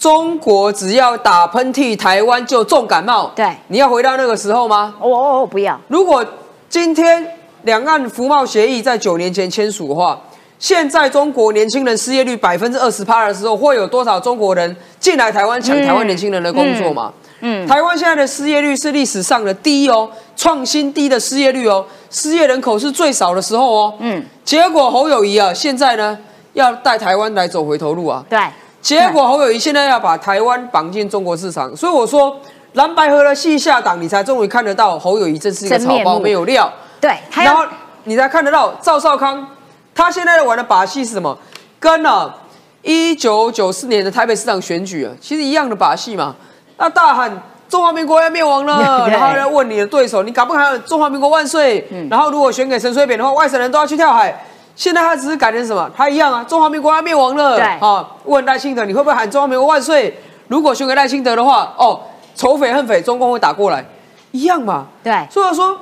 [0.00, 3.30] 中国只要打喷嚏，台湾就重感冒。
[3.36, 4.94] 对你要回到那个时候吗？
[4.98, 5.78] 我我我不要。
[5.88, 6.24] 如果
[6.70, 7.22] 今天
[7.64, 10.18] 两岸服贸协议在九年前签署的话，
[10.58, 17.12] 现在中国年轻人失业率百分之二十趴的时候，会有多少中国人进来台湾抢台湾年轻人的工作嘛？
[17.42, 23.94] 嗯，台湾现在的失业率是历史上的第一哦，创新低的失业率哦，失业人口是最少的时候哦。
[23.98, 26.18] 嗯，结果侯友谊啊，现在呢
[26.54, 28.24] 要带台湾来走回头路啊。
[28.30, 28.38] 对，
[28.80, 32.36] 结果侯友谊现在要把台湾绑进中国市场，所以我说
[32.72, 36.70] 蓝白河的戏下党，你才终于看得到侯友谊真是一个草包没有料。
[37.00, 37.64] 对，然后
[38.04, 39.46] 你才看得到赵少康，
[39.94, 41.36] 他现在玩的把戏是什么？
[41.78, 42.34] 跟啊
[42.82, 46.34] 一九九四年的台北市长选举啊，其实一样的把戏嘛。
[46.78, 47.30] 那大喊
[47.68, 51.86] 中华民国要灭亡了， 然后呢问你的对手，你敢不敢喊中华民国万岁？
[52.10, 54.44] 然后如果选给陈水扁的话，外省人都要去跳海。
[54.74, 55.90] 现在他只是改成什么？
[55.96, 57.56] 他一样啊，中华民国要灭亡了。
[57.56, 60.18] 对啊，问赖清德你会不会喊中华民国万岁？
[60.48, 62.00] 如果选给赖清德的话，哦，
[62.34, 63.84] 仇匪恨匪，中共会打过来，
[64.32, 64.86] 一样嘛。
[65.02, 65.76] 对所以我说，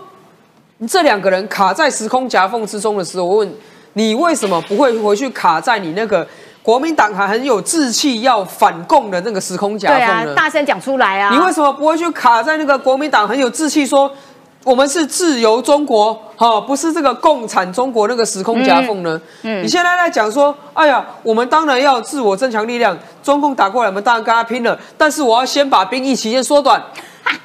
[0.78, 3.55] 你这两个人卡在时空夹缝之中的时候，我问
[3.95, 6.26] 你为什么不会回去卡在你那个
[6.62, 11.30] 国民党还很有志气要反共的那个时空夹对啊缝呢？，大声讲出来啊！
[11.32, 14.12] 你为什么不会去卡在那个国民党很有志气说
[14.64, 19.20] 我们是自由中国，哈、不是这个共产中国那个时空夹缝呢？
[19.42, 26.82] 嗯你现在在讲说，哎呀，我们当然要自我增强力量，中共打过来，我们当然跟他拼了，但是我要先把兵役期间缩短。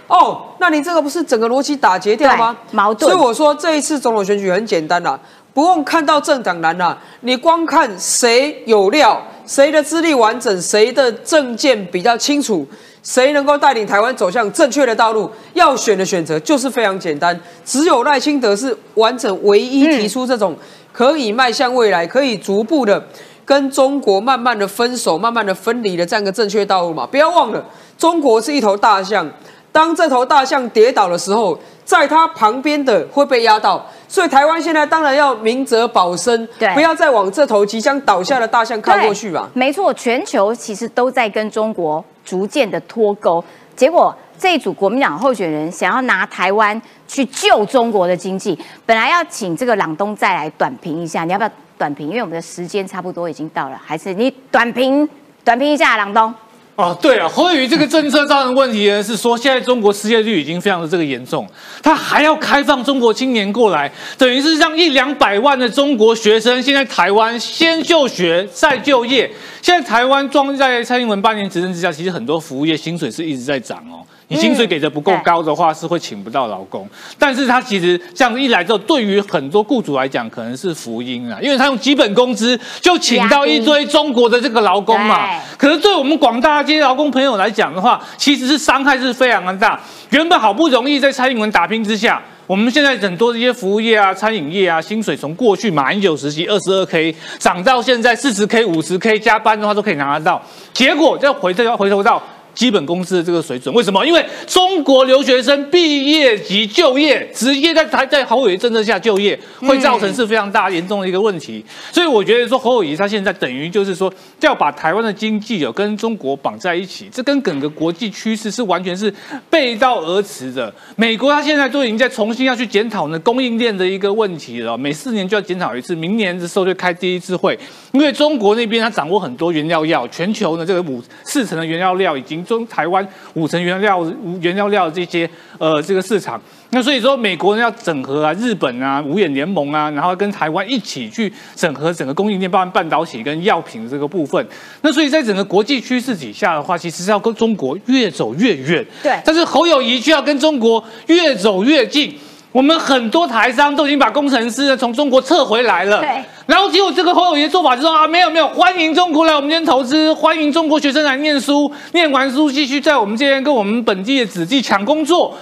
[0.07, 2.55] 哦，那你这个不是整个逻辑打结掉吗？
[2.71, 5.17] 矛盾所以我说这一次总统选举很简单啦，
[5.53, 12.67] 不用看到政党难啦，你光看谁有料，谁的资历完整，谁的政见比较清楚，
[13.03, 20.55] 谁能够带领台湾走向正确的道路，要选的选择就是非常简单，只有赖清德是完整唯一提出这种
[20.91, 23.05] 可以迈向未来，可以逐步的。
[23.45, 27.61] 跟中国慢慢的分手、慢慢的分离的这样一个正确道路嘛，不要忘了，
[27.97, 29.29] 中国是一头大象，
[29.73, 39.49] 当这头大象跌倒的时候，在它旁边的会被压到，所以台湾现在当然要明哲保身，对不要再往这头即将倒下的大象看过去吧。
[39.53, 43.43] 没错，全球其实都在跟中国逐渐的脱钩，
[43.75, 51.49] 结果这一组国民党候选人想要拿台湾去救中国的经济，本来要请这个朗东再来短评一下，你要不要
[51.79, 52.07] 短评？
[52.09, 55.09] 因为我们的时间差不多已经到了，还是你短评
[55.43, 56.33] 短评一下朗东？
[56.75, 61.47] 哦，对啊，侯友这个政策造成问题呢，是说现在中国失业率已经非常的这个严重，
[61.83, 69.29] 他还要开放中国青年过来，等于是让一两百万的中国学生现在台湾先就学再就业。
[69.61, 74.01] 现在台湾装在蔡英文八年执政之下，其实很多服务业薪水是一直在涨哦。
[74.29, 76.87] 你薪水给的不够高的话，是会请不到劳工。
[77.19, 85.29] 但是他其实这样一来之后，对于很多雇主来讲，可能是福音啊，因为他用基本工资就请到一堆中国的这个劳工嘛。
[85.57, 89.79] 可是对我们广大这些劳工朋友来讲的话，其实是伤害是非常的大。
[90.09, 100.41] 原本好不容易在蔡英文打拼之下，我们现在很多这些服务业啊、餐饮业啊，薪水从过去马英九时期二十二 k 涨到现在四十 k、五十 k，加班的话都可以拿得到。
[100.71, 102.21] 结果再回头要回头到。
[102.53, 104.05] 基本工资的这个水准，为什么？
[104.05, 111.63] 因为中国留学生毕业及就业，直接在台在侯友谊政策下就业，会造成是非常大严重的一个问题。
[111.91, 114.13] 所以我觉得说侯友谊他现在等于就是说
[114.45, 119.13] 要把台湾的经济有跟中国绑在一起，这跟整个国际趋势是完全是
[119.49, 120.73] 背道而驰的。
[120.95, 127.57] 美国它现在都已经在重新要去检讨呢供应链的一个问题了，每四年就要检讨一次，明年的时候就开第一次会，
[127.91, 134.05] 因为中国那边它掌握很多原料药，全球呢这个五四成的原料料已经中台湾五成原料
[134.41, 136.41] 原料料这些呃这个市场。
[136.73, 144.43] 那所以说，美国人要整合啊，日本啊，五眼联盟啊，然后跟台湾一起去整合整个供应链，包含半导体跟药品这个部分。
[144.81, 148.83] 那所以在整个国际趋势底下的话，其实是要跟中国越走越远。
[149.03, 152.11] 对但是侯友谊却要跟中国越走越近。
[152.51, 155.99] 我们很多台商都已经把工程师呢从中国撤回来了。
[155.99, 156.23] 对。
[156.47, 165.37] 然后结果这个侯友谊的做法就是说啊，没有没有，欢迎中国来我们这边投资，欢迎中国学生来念书，念完书继续在我们这边跟我们本地的子弟抢工作。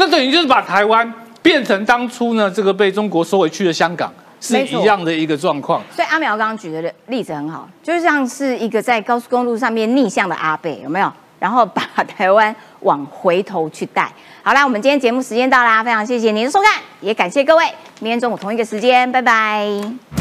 [0.00, 5.82] 那等于就是把台湾变成当初呢这个被中国收回去的香港是一样的一个状况。
[5.94, 11.12] 所以阿苗刚刚举的例子很好，就是像是一个在高速公路上面逆向的阿贝，有没有？
[11.38, 11.82] 然后把
[12.16, 14.10] 台湾往回头去带。
[14.42, 17.66] 好啦，我们今天节目时间到啦，非常谢谢您的收看，也感谢各位，
[18.00, 20.19] 明天中午同一个时间，拜拜。